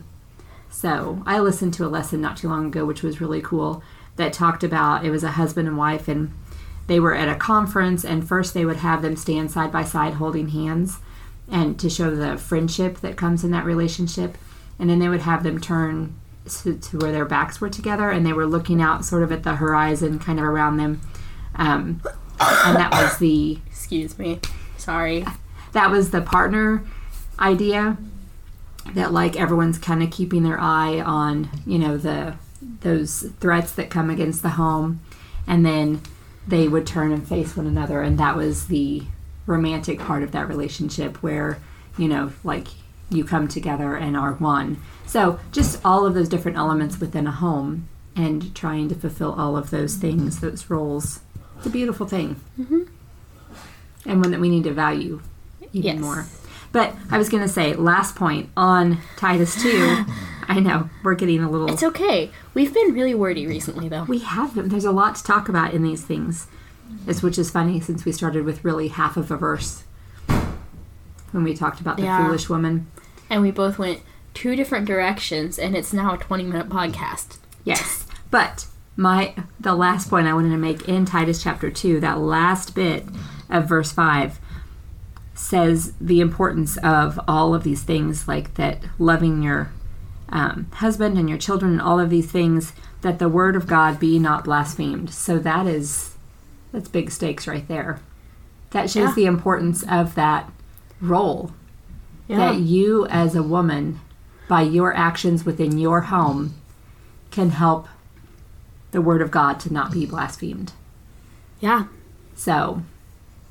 So, 0.70 1.22
I 1.26 1.40
listened 1.40 1.74
to 1.74 1.86
a 1.86 1.88
lesson 1.88 2.20
not 2.20 2.36
too 2.36 2.48
long 2.48 2.66
ago, 2.66 2.84
which 2.84 3.02
was 3.02 3.20
really 3.20 3.40
cool, 3.40 3.82
that 4.16 4.32
talked 4.32 4.62
about 4.62 5.04
it 5.04 5.10
was 5.10 5.24
a 5.24 5.32
husband 5.32 5.66
and 5.66 5.78
wife, 5.78 6.08
and 6.08 6.32
they 6.86 7.00
were 7.00 7.14
at 7.14 7.28
a 7.28 7.34
conference, 7.34 8.04
and 8.04 8.26
first 8.26 8.54
they 8.54 8.64
would 8.64 8.76
have 8.76 9.02
them 9.02 9.16
stand 9.16 9.50
side 9.50 9.72
by 9.72 9.84
side 9.84 10.14
holding 10.14 10.48
hands 10.48 10.98
and 11.50 11.78
to 11.80 11.88
show 11.88 12.14
the 12.14 12.36
friendship 12.36 13.00
that 13.00 13.16
comes 13.16 13.42
in 13.42 13.50
that 13.50 13.64
relationship. 13.64 14.36
And 14.78 14.88
then 14.88 14.98
they 14.98 15.08
would 15.08 15.22
have 15.22 15.42
them 15.42 15.60
turn 15.60 16.14
to, 16.48 16.74
to 16.76 16.98
where 16.98 17.12
their 17.12 17.24
backs 17.24 17.60
were 17.60 17.70
together 17.70 18.10
and 18.10 18.24
they 18.26 18.32
were 18.32 18.46
looking 18.46 18.80
out 18.82 19.04
sort 19.04 19.22
of 19.22 19.32
at 19.32 19.42
the 19.42 19.56
horizon, 19.56 20.18
kind 20.18 20.38
of 20.38 20.44
around 20.44 20.76
them. 20.76 21.00
Um, 21.54 22.02
and 22.40 22.76
that 22.76 22.90
was 22.92 23.18
the 23.18 23.58
Excuse 23.66 24.18
me. 24.18 24.40
Sorry. 24.76 25.24
that 25.72 25.90
was 25.90 26.10
the 26.10 26.20
partner 26.20 26.84
idea 27.38 27.96
that 28.94 29.12
like 29.12 29.36
everyone's 29.36 29.78
kind 29.78 30.02
of 30.02 30.10
keeping 30.10 30.42
their 30.42 30.58
eye 30.58 31.00
on 31.00 31.48
you 31.66 31.78
know 31.78 31.96
the 31.96 32.34
those 32.80 33.30
threats 33.40 33.72
that 33.72 33.90
come 33.90 34.10
against 34.10 34.42
the 34.42 34.50
home 34.50 35.00
and 35.46 35.64
then 35.64 36.00
they 36.46 36.66
would 36.68 36.86
turn 36.86 37.12
and 37.12 37.28
face 37.28 37.56
one 37.56 37.66
another 37.66 38.00
and 38.00 38.18
that 38.18 38.36
was 38.36 38.68
the 38.68 39.02
romantic 39.46 39.98
part 39.98 40.22
of 40.22 40.32
that 40.32 40.48
relationship 40.48 41.22
where 41.22 41.58
you 41.96 42.08
know 42.08 42.32
like 42.44 42.68
you 43.10 43.24
come 43.24 43.48
together 43.48 43.96
and 43.96 44.16
are 44.16 44.34
one 44.34 44.80
so 45.06 45.38
just 45.52 45.80
all 45.84 46.04
of 46.06 46.14
those 46.14 46.28
different 46.28 46.56
elements 46.56 47.00
within 47.00 47.26
a 47.26 47.32
home 47.32 47.88
and 48.14 48.54
trying 48.54 48.88
to 48.88 48.94
fulfill 48.94 49.32
all 49.32 49.56
of 49.56 49.70
those 49.70 49.96
things 49.96 50.40
those 50.40 50.68
roles 50.68 51.20
it's 51.56 51.66
a 51.66 51.70
beautiful 51.70 52.06
thing 52.06 52.40
mm-hmm. 52.58 52.82
and 54.06 54.20
one 54.20 54.30
that 54.30 54.40
we 54.40 54.48
need 54.48 54.64
to 54.64 54.72
value 54.72 55.20
even 55.72 55.96
Yes. 55.96 56.00
more. 56.00 56.26
But 56.70 56.94
I 57.10 57.18
was 57.18 57.28
going 57.28 57.42
to 57.42 57.48
say, 57.48 57.74
last 57.74 58.14
point 58.14 58.50
on 58.56 58.98
Titus 59.16 59.60
2. 59.62 60.04
I 60.50 60.60
know, 60.60 60.88
we're 61.02 61.14
getting 61.14 61.42
a 61.42 61.50
little. 61.50 61.70
It's 61.70 61.82
okay. 61.82 62.30
We've 62.54 62.72
been 62.72 62.94
really 62.94 63.14
wordy 63.14 63.46
recently, 63.46 63.88
though. 63.88 64.04
we 64.04 64.20
have, 64.20 64.70
there's 64.70 64.84
a 64.84 64.92
lot 64.92 65.16
to 65.16 65.24
talk 65.24 65.48
about 65.48 65.74
in 65.74 65.82
these 65.82 66.04
things. 66.04 66.46
Which 67.20 67.38
is 67.38 67.50
funny 67.50 67.80
since 67.80 68.06
we 68.06 68.12
started 68.12 68.44
with 68.46 68.64
really 68.64 68.88
half 68.88 69.18
of 69.18 69.30
a 69.30 69.36
verse 69.36 69.84
when 71.32 71.44
we 71.44 71.54
talked 71.54 71.80
about 71.80 71.96
the 71.96 72.04
Yeah. 72.04 72.24
foolish 72.24 72.48
woman. 72.48 72.86
And 73.30 73.42
we 73.42 73.50
both 73.50 73.78
went 73.78 74.00
two 74.34 74.56
different 74.56 74.86
directions, 74.86 75.58
and 75.58 75.74
it's 75.76 75.92
now 75.92 76.14
a 76.14 76.18
20 76.18 76.44
minute 76.44 76.68
podcast. 76.68 77.38
Yes. 77.64 78.06
But 78.30 78.66
my 78.96 79.34
the 79.60 79.74
last 79.74 80.08
point 80.10 80.26
I 80.26 80.34
wanted 80.34 80.50
to 80.50 80.56
make 80.56 80.88
in 80.88 81.04
Titus 81.04 81.42
chapter 81.42 81.70
2, 81.70 82.00
that 82.00 82.18
last 82.18 82.74
bit 82.74 83.04
of 83.50 83.68
verse 83.68 83.92
5 83.92 84.38
says 85.34 85.92
the 86.00 86.20
importance 86.20 86.76
of 86.78 87.18
all 87.28 87.54
of 87.54 87.62
these 87.62 87.82
things 87.82 88.26
like 88.26 88.54
that 88.54 88.78
loving 88.98 89.42
your 89.42 89.70
um, 90.30 90.66
husband 90.74 91.16
and 91.16 91.28
your 91.28 91.38
children 91.38 91.72
and 91.72 91.80
all 91.80 92.00
of 92.00 92.10
these 92.10 92.30
things 92.30 92.72
that 93.02 93.18
the 93.18 93.28
word 93.28 93.54
of 93.56 93.66
God 93.66 93.98
be 94.00 94.18
not 94.18 94.44
blasphemed. 94.44 95.10
So 95.10 95.38
that 95.38 95.66
is 95.66 96.16
that's 96.72 96.88
big 96.88 97.10
stakes 97.10 97.46
right 97.46 97.66
there. 97.68 98.00
That 98.70 98.90
shows 98.90 99.10
Yeah. 99.10 99.14
the 99.14 99.26
importance 99.26 99.82
of 99.88 100.14
that 100.16 100.50
role 101.00 101.52
Yeah. 102.26 102.36
that 102.38 102.58
you 102.60 103.06
as 103.06 103.34
a 103.34 103.42
woman 103.42 104.00
by 104.48 104.62
your 104.62 104.94
actions 104.96 105.44
within 105.44 105.78
your 105.78 106.02
home 106.02 106.54
can 107.30 107.50
help 107.50 107.86
the 108.90 109.00
word 109.02 109.20
of 109.22 109.30
God 109.30 109.60
to 109.60 109.72
not 109.72 109.92
be 109.92 110.06
blasphemed. 110.06 110.72
yeah. 111.60 111.84
So, 112.34 112.82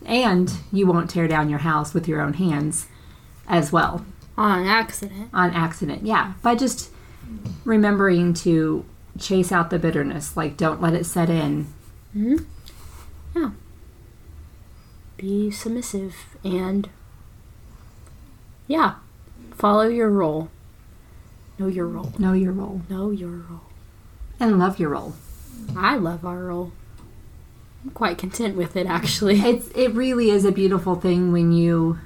and 0.05 0.51
you 0.71 0.87
won't 0.87 1.09
tear 1.09 1.27
down 1.27 1.49
your 1.49 1.59
house 1.59 1.93
with 1.93 2.07
your 2.07 2.21
own 2.21 2.33
hands 2.33 2.87
as 3.47 3.71
well 3.71 4.05
On 4.37 4.65
accident. 4.65 5.29
on 5.33 5.51
accident. 5.51 6.03
Yeah, 6.05 6.33
by 6.41 6.55
just 6.55 6.89
remembering 7.65 8.33
to 8.35 8.85
chase 9.19 9.51
out 9.51 9.69
the 9.69 9.77
bitterness, 9.79 10.37
like 10.37 10.55
don't 10.57 10.81
let 10.81 10.93
it 10.93 11.05
set 11.05 11.29
in. 11.29 11.67
Mm. 12.15 12.45
Yeah. 13.35 13.49
Be 15.17 15.51
submissive 15.51 16.15
and. 16.43 16.89
Yeah. 18.67 18.95
Follow 19.55 19.87
your 19.87 20.09
role. 20.09 20.49
Know 21.57 21.67
your 21.67 21.87
role. 21.87 22.11
Know 22.19 22.33
your 22.33 22.51
role 22.51 22.81
Know 22.89 23.09
your 23.11 23.29
role. 23.29 23.61
and 24.39 24.59
love 24.59 24.79
your 24.79 24.89
role. 24.91 25.15
I 25.75 25.95
love 25.97 26.23
our 26.25 26.43
role. 26.45 26.71
I'm 27.83 27.89
quite 27.91 28.17
content 28.17 28.55
with 28.55 28.75
it, 28.75 28.85
actually. 28.87 29.41
It's 29.45 29.69
it 29.69 29.93
really 29.93 30.29
is 30.29 30.45
a 30.45 30.51
beautiful 30.51 30.95
thing 30.95 31.31
when 31.31 31.51
you 31.51 31.97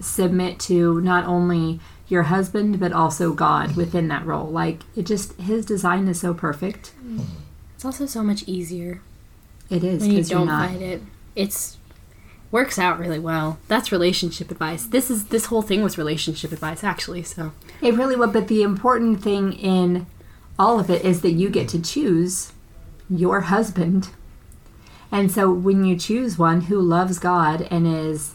submit 0.00 0.58
to 0.60 1.00
not 1.00 1.24
only 1.26 1.80
your 2.08 2.24
husband 2.24 2.78
but 2.78 2.92
also 2.92 3.32
God 3.32 3.74
within 3.76 4.08
that 4.08 4.26
role. 4.26 4.46
Like 4.50 4.80
it 4.94 5.06
just 5.06 5.32
his 5.40 5.64
design 5.64 6.06
is 6.08 6.20
so 6.20 6.34
perfect. 6.34 6.92
It's 7.74 7.84
also 7.84 8.04
so 8.06 8.22
much 8.22 8.42
easier 8.46 9.00
It 9.70 9.82
is 9.84 10.02
when 10.02 10.10
you 10.12 10.24
don't 10.24 10.46
not. 10.48 10.68
fight 10.70 10.82
it. 10.82 11.02
It's 11.34 11.77
works 12.50 12.78
out 12.78 12.98
really 12.98 13.18
well. 13.18 13.58
That's 13.68 13.92
relationship 13.92 14.50
advice. 14.50 14.86
This 14.86 15.10
is 15.10 15.26
this 15.26 15.46
whole 15.46 15.62
thing 15.62 15.82
was 15.82 15.98
relationship 15.98 16.52
advice, 16.52 16.82
actually. 16.82 17.22
So 17.22 17.52
It 17.80 17.94
really 17.94 18.16
would. 18.16 18.32
But 18.32 18.48
the 18.48 18.62
important 18.62 19.22
thing 19.22 19.52
in 19.52 20.06
all 20.58 20.80
of 20.80 20.90
it 20.90 21.04
is 21.04 21.20
that 21.20 21.32
you 21.32 21.50
get 21.50 21.68
to 21.70 21.80
choose 21.80 22.52
your 23.10 23.42
husband. 23.42 24.10
And 25.10 25.30
so 25.30 25.50
when 25.52 25.84
you 25.84 25.96
choose 25.96 26.38
one 26.38 26.62
who 26.62 26.80
loves 26.80 27.18
God 27.18 27.66
and 27.70 27.86
is 27.86 28.34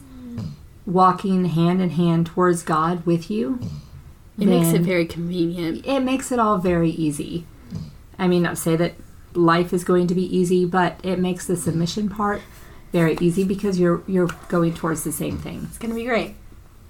walking 0.86 1.46
hand 1.46 1.80
in 1.80 1.90
hand 1.90 2.26
towards 2.26 2.62
God 2.62 3.04
with 3.06 3.30
you, 3.30 3.60
it 4.38 4.46
makes 4.46 4.72
it 4.72 4.82
very 4.82 5.06
convenient. 5.06 5.86
it 5.86 6.00
makes 6.00 6.32
it 6.32 6.38
all 6.40 6.58
very 6.58 6.90
easy. 6.90 7.46
I 8.18 8.26
mean, 8.26 8.42
not 8.42 8.50
to 8.50 8.56
say 8.56 8.76
that 8.76 8.94
life 9.32 9.72
is 9.72 9.84
going 9.84 10.06
to 10.08 10.14
be 10.14 10.36
easy, 10.36 10.64
but 10.64 10.98
it 11.04 11.18
makes 11.18 11.46
the 11.46 11.56
submission 11.56 12.08
part 12.08 12.42
very 12.94 13.16
easy 13.20 13.42
because 13.42 13.80
you're 13.80 14.04
you're 14.06 14.28
going 14.46 14.72
towards 14.72 15.02
the 15.02 15.10
same 15.10 15.36
thing. 15.36 15.66
It's 15.68 15.78
gonna 15.78 15.96
be 15.96 16.04
great. 16.04 16.36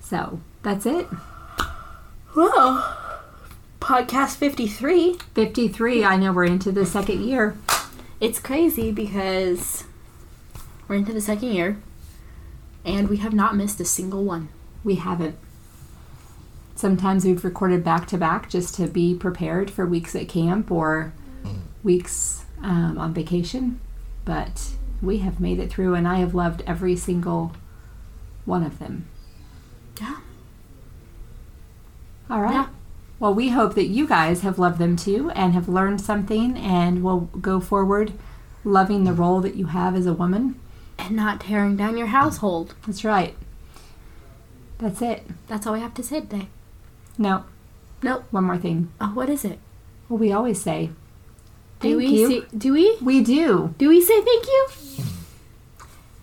So 0.00 0.38
that's 0.62 0.84
it. 0.84 1.08
Well, 2.36 2.94
podcast 3.80 4.36
fifty 4.36 4.66
three. 4.66 5.16
53. 5.34 6.04
I 6.04 6.16
know 6.16 6.30
we're 6.30 6.44
into 6.44 6.70
the 6.70 6.84
second 6.84 7.24
year. 7.24 7.56
It's 8.20 8.38
crazy 8.38 8.92
because 8.92 9.84
we're 10.86 10.96
into 10.96 11.14
the 11.14 11.22
second 11.22 11.52
year, 11.54 11.78
and 12.84 13.08
we 13.08 13.16
have 13.16 13.32
not 13.32 13.56
missed 13.56 13.80
a 13.80 13.86
single 13.86 14.24
one. 14.24 14.50
We 14.84 14.96
haven't. 14.96 15.38
Sometimes 16.74 17.24
we've 17.24 17.42
recorded 17.42 17.82
back 17.82 18.06
to 18.08 18.18
back 18.18 18.50
just 18.50 18.74
to 18.74 18.88
be 18.88 19.14
prepared 19.14 19.70
for 19.70 19.86
weeks 19.86 20.14
at 20.14 20.28
camp 20.28 20.70
or 20.70 21.14
weeks 21.82 22.44
um, 22.62 22.98
on 22.98 23.14
vacation. 23.14 23.80
But 24.26 24.74
we 25.02 25.18
have 25.18 25.40
made 25.40 25.58
it 25.58 25.70
through, 25.70 25.94
and 25.94 26.06
I 26.06 26.16
have 26.16 26.34
loved 26.34 26.62
every 26.66 26.96
single 26.96 27.52
one 28.44 28.62
of 28.62 28.78
them. 28.78 29.06
Yeah. 30.00 30.16
All 32.30 32.40
right. 32.40 32.54
Yeah. 32.54 32.66
Well, 33.20 33.34
we 33.34 33.50
hope 33.50 33.74
that 33.74 33.86
you 33.86 34.06
guys 34.06 34.40
have 34.40 34.58
loved 34.58 34.78
them 34.78 34.96
too 34.96 35.30
and 35.30 35.54
have 35.54 35.68
learned 35.68 36.00
something 36.00 36.56
and 36.56 37.02
will 37.02 37.20
go 37.40 37.60
forward 37.60 38.12
loving 38.64 39.04
the 39.04 39.12
role 39.12 39.40
that 39.40 39.54
you 39.54 39.66
have 39.66 39.94
as 39.94 40.06
a 40.06 40.12
woman. 40.12 40.58
And 40.98 41.16
not 41.16 41.40
tearing 41.40 41.76
down 41.76 41.96
your 41.96 42.08
household. 42.08 42.74
That's 42.86 43.04
right. 43.04 43.36
That's 44.78 45.00
it. 45.00 45.26
That's 45.46 45.66
all 45.66 45.74
we 45.74 45.80
have 45.80 45.94
to 45.94 46.02
say 46.02 46.20
today. 46.20 46.48
No. 47.16 47.44
Nope. 48.02 48.24
One 48.30 48.44
more 48.44 48.58
thing. 48.58 48.90
Oh, 49.00 49.08
what 49.14 49.28
is 49.30 49.44
it? 49.44 49.58
Well, 50.08 50.18
we 50.18 50.32
always 50.32 50.60
say, 50.60 50.90
Do 51.84 52.00
Thank 52.00 52.10
we 52.10 52.18
you. 52.18 52.28
say, 52.28 52.46
do 52.56 52.72
we? 52.72 52.96
we 53.02 53.22
do. 53.22 53.74
Do 53.76 53.90
we 53.90 54.00
say 54.00 54.18
thank 54.22 54.46
you? 54.46 54.66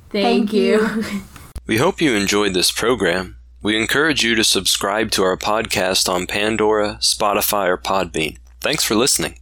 Thank 0.10 0.54
you. 0.54 1.04
We 1.68 1.78
hope 1.78 2.02
you 2.02 2.16
enjoyed 2.16 2.54
this 2.54 2.72
program. 2.72 3.38
We 3.62 3.78
encourage 3.80 4.24
you 4.26 4.36
to 4.36 4.44
subscribe 4.44 5.12
to 5.12 5.24
our 5.24 5.38
podcast 5.38 6.10
on 6.10 6.26
Pandora, 6.28 6.98
Spotify, 7.00 7.68
or 7.68 7.78
Podbean. 7.78 8.38
Thanks 8.60 8.84
for 8.84 8.96
listening. 8.96 9.38